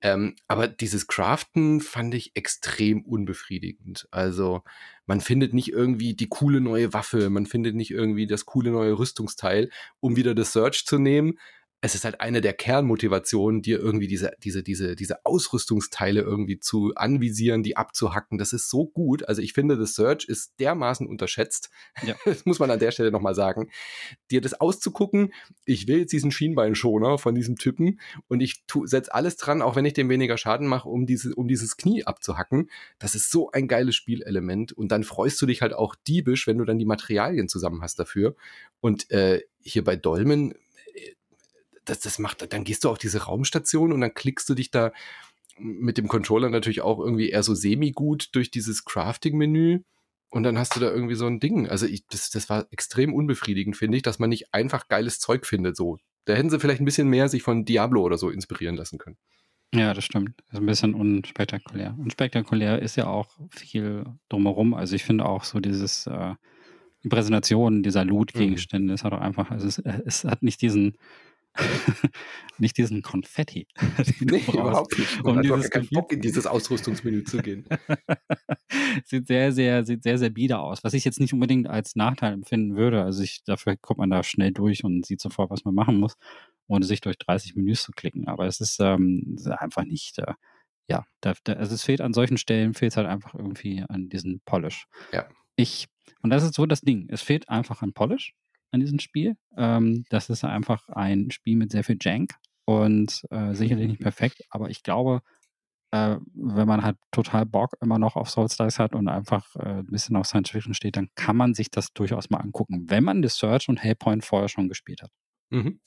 [0.00, 4.08] Ähm, aber dieses Craften fand ich extrem unbefriedigend.
[4.10, 4.62] Also
[5.06, 8.98] man findet nicht irgendwie die coole neue Waffe, man findet nicht irgendwie das coole neue
[8.98, 9.70] Rüstungsteil,
[10.00, 11.38] um wieder das Search zu nehmen.
[11.84, 16.94] Es ist halt eine der Kernmotivationen, dir irgendwie diese, diese, diese, diese Ausrüstungsteile irgendwie zu
[16.94, 18.38] anvisieren, die abzuhacken.
[18.38, 19.28] Das ist so gut.
[19.28, 21.70] Also ich finde, The Search ist dermaßen unterschätzt.
[22.06, 22.14] Ja.
[22.24, 23.68] Das muss man an der Stelle nochmal sagen.
[24.30, 25.32] Dir das auszugucken,
[25.64, 29.84] ich will jetzt diesen Schienbeinschoner von diesem Typen und ich setze alles dran, auch wenn
[29.84, 32.70] ich dem weniger Schaden mache, um, diese, um dieses Knie abzuhacken.
[33.00, 34.72] Das ist so ein geiles Spielelement.
[34.72, 37.98] Und dann freust du dich halt auch diebisch, wenn du dann die Materialien zusammen hast
[37.98, 38.36] dafür.
[38.80, 40.54] Und äh, hier bei Dolmen
[41.84, 44.92] das, das macht, dann gehst du auf diese Raumstation und dann klickst du dich da
[45.58, 49.80] mit dem Controller natürlich auch irgendwie eher so semi-gut durch dieses Crafting-Menü
[50.30, 51.68] und dann hast du da irgendwie so ein Ding.
[51.68, 55.46] Also ich, das, das war extrem unbefriedigend, finde ich, dass man nicht einfach geiles Zeug
[55.46, 55.76] findet.
[55.76, 58.98] So, da hätten sie vielleicht ein bisschen mehr sich von Diablo oder so inspirieren lassen
[58.98, 59.18] können.
[59.74, 60.34] Ja, das stimmt.
[60.46, 61.94] Das ist ein bisschen unspektakulär.
[61.98, 64.74] Unspektakulär ist ja auch viel drumherum.
[64.74, 66.34] Also ich finde auch so dieses äh,
[67.08, 68.94] Präsentation dieser Loot-Gegenstände mhm.
[68.94, 70.96] ist halt auch einfach, also es, es hat nicht diesen
[72.58, 73.66] nicht diesen Konfetti.
[74.20, 75.22] Nee, überhaupt nicht.
[75.22, 77.66] Man um hat keinen Bock, in dieses Ausrüstungsmenü zu gehen.
[79.04, 80.84] sieht sehr, sehr, sieht sehr, sehr bieder aus.
[80.84, 83.02] Was ich jetzt nicht unbedingt als Nachteil empfinden würde.
[83.02, 86.14] Also ich, dafür kommt man da schnell durch und sieht sofort, was man machen muss,
[86.68, 88.28] ohne sich durch 30 Menüs zu klicken.
[88.28, 90.34] Aber es ist, ähm, einfach nicht, äh,
[90.88, 94.08] ja, da, da, also es fehlt an solchen Stellen, fehlt es halt einfach irgendwie an
[94.08, 94.86] diesem Polish.
[95.12, 95.28] Ja.
[95.56, 95.88] Ich,
[96.22, 98.34] und das ist so das Ding, es fehlt einfach an Polish
[98.72, 99.36] an diesem Spiel.
[99.56, 104.42] Ähm, das ist einfach ein Spiel mit sehr viel Jank und äh, sicherlich nicht perfekt,
[104.50, 105.20] aber ich glaube,
[105.92, 109.80] äh, wenn man halt total Bock immer noch auf Souls Dice hat und einfach äh,
[109.80, 113.04] ein bisschen auf Science Fiction steht, dann kann man sich das durchaus mal angucken, wenn
[113.04, 115.10] man The Search und Hellpoint vorher schon gespielt hat.
[115.50, 115.80] Mhm.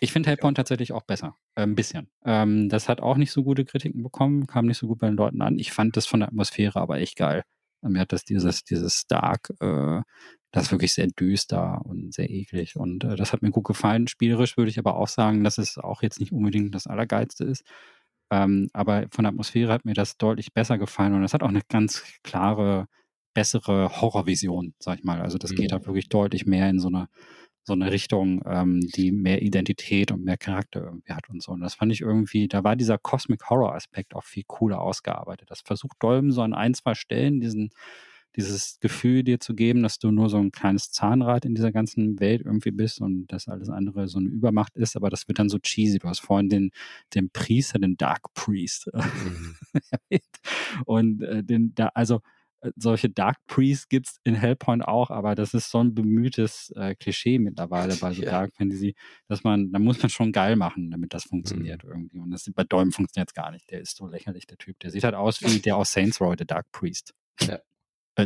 [0.00, 0.62] Ich finde Hellpoint ja.
[0.62, 1.36] tatsächlich auch besser.
[1.54, 2.10] Äh, ein bisschen.
[2.24, 5.16] Ähm, das hat auch nicht so gute Kritiken bekommen, kam nicht so gut bei den
[5.16, 5.58] Leuten an.
[5.58, 7.44] Ich fand das von der Atmosphäre aber echt geil.
[7.82, 10.02] Mir hat das dieses, dieses Dark, äh,
[10.52, 12.76] das ist wirklich sehr düster und sehr eklig.
[12.76, 14.08] Und äh, das hat mir gut gefallen.
[14.08, 17.64] Spielerisch würde ich aber auch sagen, dass es auch jetzt nicht unbedingt das Allergeilste ist.
[18.32, 21.48] Ähm, aber von der Atmosphäre hat mir das deutlich besser gefallen und es hat auch
[21.48, 22.86] eine ganz klare,
[23.34, 25.20] bessere Horrorvision, sag ich mal.
[25.20, 25.56] Also das mhm.
[25.56, 27.08] geht halt wirklich deutlich mehr in so eine,
[27.64, 31.52] so eine Richtung, ähm, die mehr Identität und mehr Charakter irgendwie hat und so.
[31.52, 35.50] Und das fand ich irgendwie, da war dieser Cosmic Horror Aspekt auch viel cooler ausgearbeitet.
[35.50, 37.70] Das versucht Dolmen so an ein, zwei Stellen diesen
[38.36, 42.20] dieses Gefühl dir zu geben, dass du nur so ein kleines Zahnrad in dieser ganzen
[42.20, 45.48] Welt irgendwie bist und dass alles andere so eine Übermacht ist, aber das wird dann
[45.48, 45.98] so cheesy.
[45.98, 46.70] Du hast vorhin den,
[47.14, 49.56] den Priester, den Dark Priest mhm.
[50.86, 52.20] und äh, den, da, also
[52.60, 56.72] äh, solche Dark Priests gibt es in Hellpoint auch, aber das ist so ein bemühtes
[56.76, 58.30] äh, Klischee mittlerweile bei so ja.
[58.30, 58.94] Dark Fantasy,
[59.28, 61.90] dass man, da muss man schon geil machen, damit das funktioniert mhm.
[61.90, 62.18] irgendwie.
[62.18, 63.70] Und das bei Däumen funktioniert es gar nicht.
[63.70, 64.78] Der ist so lächerlich, der Typ.
[64.80, 67.14] Der sieht halt aus wie der aus Saints Row, der Dark Priest.
[67.40, 67.58] Ja.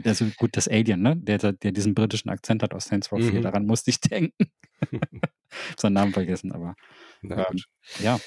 [0.05, 1.16] Also gut, das Alien, ne?
[1.16, 3.42] Der, der diesen britischen Akzent hat aus Saints Row 4, mhm.
[3.42, 4.51] daran musste ich denken.
[5.78, 6.74] Seinen Namen vergessen, aber
[7.22, 7.45] ähm,
[8.01, 8.18] ja.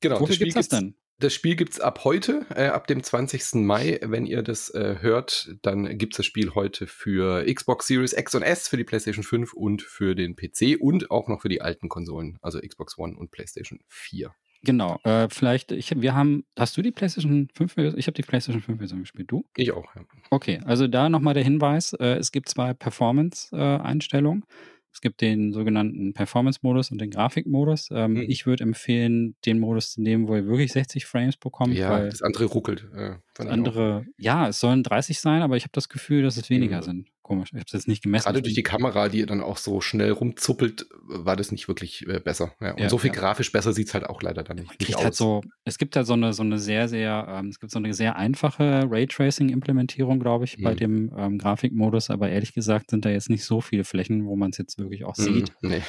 [0.00, 0.94] Genau, Wofür gibt es das denn?
[1.20, 3.54] Das Spiel gibt es ab heute, äh, ab dem 20.
[3.54, 3.98] Mai.
[4.02, 8.36] Wenn ihr das äh, hört, dann gibt es das Spiel heute für Xbox Series X
[8.36, 11.60] und S, für die PlayStation 5 und für den PC und auch noch für die
[11.60, 14.32] alten Konsolen, also Xbox One und PlayStation 4.
[14.62, 18.62] Genau, äh, vielleicht, ich, wir haben, hast du die PlayStation 5 Ich habe die PlayStation
[18.62, 19.44] 5 Version gespielt, du?
[19.56, 20.02] Ich auch, ja.
[20.30, 24.44] Okay, also da nochmal der Hinweis, äh, es gibt zwei Performance-Einstellungen.
[24.92, 27.90] es gibt den sogenannten Performance-Modus und den Grafik-Modus.
[27.92, 28.22] Ähm, mhm.
[28.22, 31.74] Ich würde empfehlen, den Modus zu nehmen, wo ihr wirklich 60 Frames bekommt.
[31.74, 32.88] Ja, das andere ruckelt.
[32.96, 36.50] Äh, das andere, ja, es sollen 30 sein, aber ich habe das Gefühl, dass es
[36.50, 36.82] weniger mhm.
[36.82, 37.08] sind.
[37.28, 38.24] Komisch, ich habe es jetzt nicht gemessen.
[38.24, 42.20] Gerade durch die Kamera, die dann auch so schnell rumzuppelt, war das nicht wirklich äh,
[42.20, 42.54] besser.
[42.58, 43.20] Ja, und ja, so viel ja.
[43.20, 45.16] grafisch besser sieht es halt auch leider dann nicht, nicht halt aus.
[45.18, 47.92] so, es gibt halt so eine, so eine sehr, sehr, ähm, es gibt so eine
[47.92, 50.62] sehr einfache Raytracing-Implementierung, glaube ich, mhm.
[50.62, 54.34] bei dem ähm, Grafikmodus, aber ehrlich gesagt sind da jetzt nicht so viele Flächen, wo
[54.34, 55.52] man es jetzt wirklich auch mhm, sieht.
[55.60, 55.82] Nee.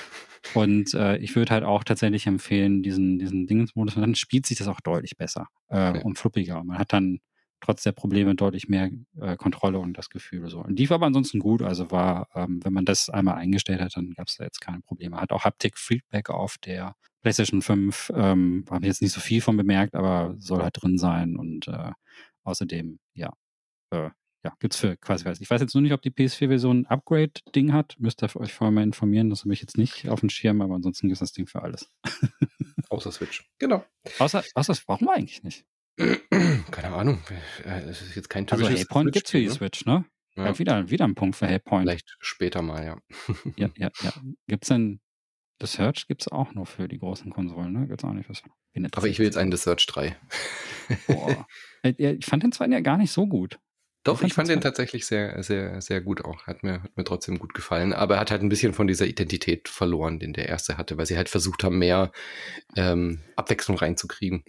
[0.56, 4.58] Und äh, ich würde halt auch tatsächlich empfehlen, diesen, diesen Dingensmodus, und dann spielt sich
[4.58, 6.02] das auch deutlich besser äh, okay.
[6.04, 6.62] und fluppiger.
[6.66, 7.20] Man hat dann
[7.62, 8.90] trotz der Probleme deutlich mehr
[9.20, 10.62] äh, Kontrolle und das Gefühl so.
[10.62, 11.62] Und die war aber ansonsten gut.
[11.62, 14.82] Also war, ähm, wenn man das einmal eingestellt hat, dann gab es da jetzt keine
[14.82, 15.18] Probleme.
[15.18, 18.12] Hat auch Haptic-Feedback auf der PlayStation 5.
[18.16, 21.36] Ähm, Habe ich jetzt nicht so viel von bemerkt, aber soll halt drin sein.
[21.36, 21.92] Und äh,
[22.44, 23.34] außerdem, ja,
[23.92, 24.10] äh,
[24.44, 25.42] ja, gibt's für quasi weiß.
[25.42, 27.96] Ich weiß jetzt nur nicht, ob die PS4-Version ein Upgrade-Ding hat.
[28.00, 29.30] Müsst ihr euch vorher mal informieren.
[29.30, 31.62] Das habe ich jetzt nicht auf dem Schirm, aber ansonsten gibt es das Ding für
[31.62, 31.90] alles.
[32.90, 33.48] Außer Switch.
[33.60, 33.86] Genau.
[34.18, 35.66] Außer, außer warum eigentlich nicht?
[36.72, 37.20] Keine Ahnung.
[37.66, 39.50] Äh, es ist jetzt kein also typisches Also Hellpoint gibt es für die?
[39.50, 40.06] Switch, ne?
[40.36, 40.46] Ja.
[40.46, 40.60] ja.
[40.60, 41.84] wieder, wieder ein Punkt für Hellpoint.
[41.84, 42.98] Vielleicht später mal, ja.
[43.58, 44.14] ja, ja, ja.
[44.48, 45.02] Gibt es denn
[45.62, 47.88] The Search gibt es auch nur für die großen Konsolen, ne?
[47.88, 48.44] Gibt es auch nicht was.
[48.94, 50.16] Aber ich will jetzt einen The Search 3.
[51.08, 51.48] Boah.
[51.82, 53.58] Ich fand den zweiten ja gar nicht so gut.
[54.04, 56.46] Doch, ich fand den tatsächlich sehr, sehr, sehr gut auch.
[56.46, 57.94] Hat mir, hat mir trotzdem gut gefallen.
[57.94, 61.06] Aber er hat halt ein bisschen von dieser Identität verloren, den der erste hatte, weil
[61.06, 62.12] sie halt versucht haben, mehr
[62.76, 64.44] ähm, Abwechslung reinzukriegen.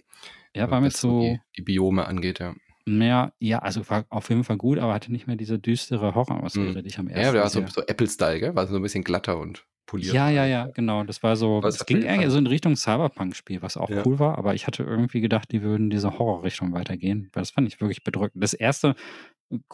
[0.55, 1.21] Ja, war mir so.
[1.21, 2.53] Die, die Biome angeht, ja.
[2.85, 6.69] Mehr, ja, also war auf jeden Fall gut, aber hatte nicht mehr diese düstere Horroratmosphäre,
[6.79, 6.81] Mhm.
[6.81, 8.55] die ich am ersten Ja, der war so, so Apple-Style, gell?
[8.55, 10.13] War so ein bisschen glatter und poliert.
[10.13, 11.03] Ja, ja, ja, genau.
[11.03, 14.03] Das war so, es ging eigentlich so in Richtung Cyberpunk-Spiel, was auch Ja.
[14.05, 17.67] cool war, aber ich hatte irgendwie gedacht, die würden diese Horrorrichtung weitergehen, weil das fand
[17.67, 18.43] ich wirklich bedrückend.
[18.43, 18.95] Das erste,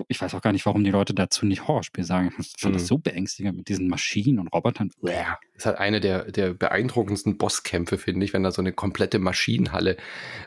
[0.08, 2.34] ich weiß auch gar nicht, warum die Leute dazu nicht Horrorspiel sagen.
[2.40, 2.88] Ich fand das Mhm.
[2.88, 4.90] so beängstigend mit diesen Maschinen und Robotern.
[5.02, 8.74] Ja, das ist halt eine der, der beeindruckendsten Bosskämpfe, finde ich, wenn da so eine
[8.74, 9.98] komplette Maschinenhalle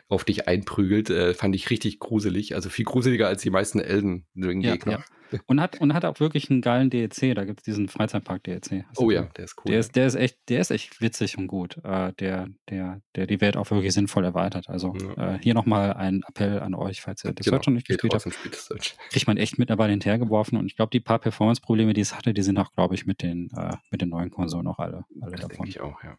[0.09, 1.11] auf dich einprügelt.
[1.11, 2.55] Äh, fand ich richtig gruselig.
[2.55, 4.93] Also viel gruseliger als die meisten Elden Ja, Gegner.
[4.93, 5.05] ja.
[5.47, 7.35] Und hat, und hat auch wirklich einen geilen DLC.
[7.37, 8.85] Da gibt es diesen Freizeitpark-DLC.
[8.97, 9.71] Du Oh ja, der ist cool.
[9.71, 11.77] Der ist, der ist echt, der ist echt witzig und gut.
[11.85, 14.69] Äh, der, der, der die Welt auch wirklich sinnvoll erweitert.
[14.69, 15.35] Also Ja.
[15.35, 18.13] äh, hier nochmal ein Appell an euch, falls ihr das Genau, Search noch nicht gespielt
[18.13, 18.35] habt.
[18.35, 18.97] spielt das Search.
[19.21, 20.57] Kriegt man echt mittlerweile hinterhergeworfen.
[20.59, 23.23] Und ich glaube, die paar Performance-Probleme, die es hatte, die sind auch, glaube ich, mit
[23.23, 25.67] den, äh, mit den neuen Konsolen auch alle, alle Das denke davon.
[25.67, 26.17] ich auch, ja.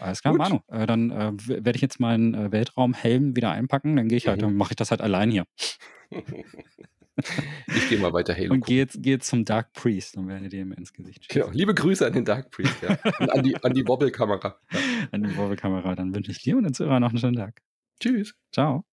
[0.00, 0.38] Alles klar, Gut.
[0.38, 0.60] Manu.
[0.68, 3.94] Äh, dann äh, werde ich jetzt meinen äh, Weltraumhelm wieder einpacken.
[3.96, 4.46] Dann gehe ich halt, Mhm.
[4.46, 5.44] dann mache ich das halt allein hier.
[7.68, 8.54] Ich gehe mal weiter Halo.
[8.54, 11.44] Und gehe geh zum Dark Priest und werde dem ins Gesicht Genau.
[11.46, 11.58] schießen.
[11.58, 12.98] Liebe Grüße an den Dark Priest, ja.
[13.20, 14.58] Und an die, an die Wobble-Kamera.
[14.72, 14.78] Ja.
[15.12, 15.94] An die Wobble-Kamera.
[15.94, 17.62] Dann wünsche ich dir und den Zuhörern noch einen schönen Tag.
[18.00, 18.34] Tschüss.
[18.50, 18.84] Ciao.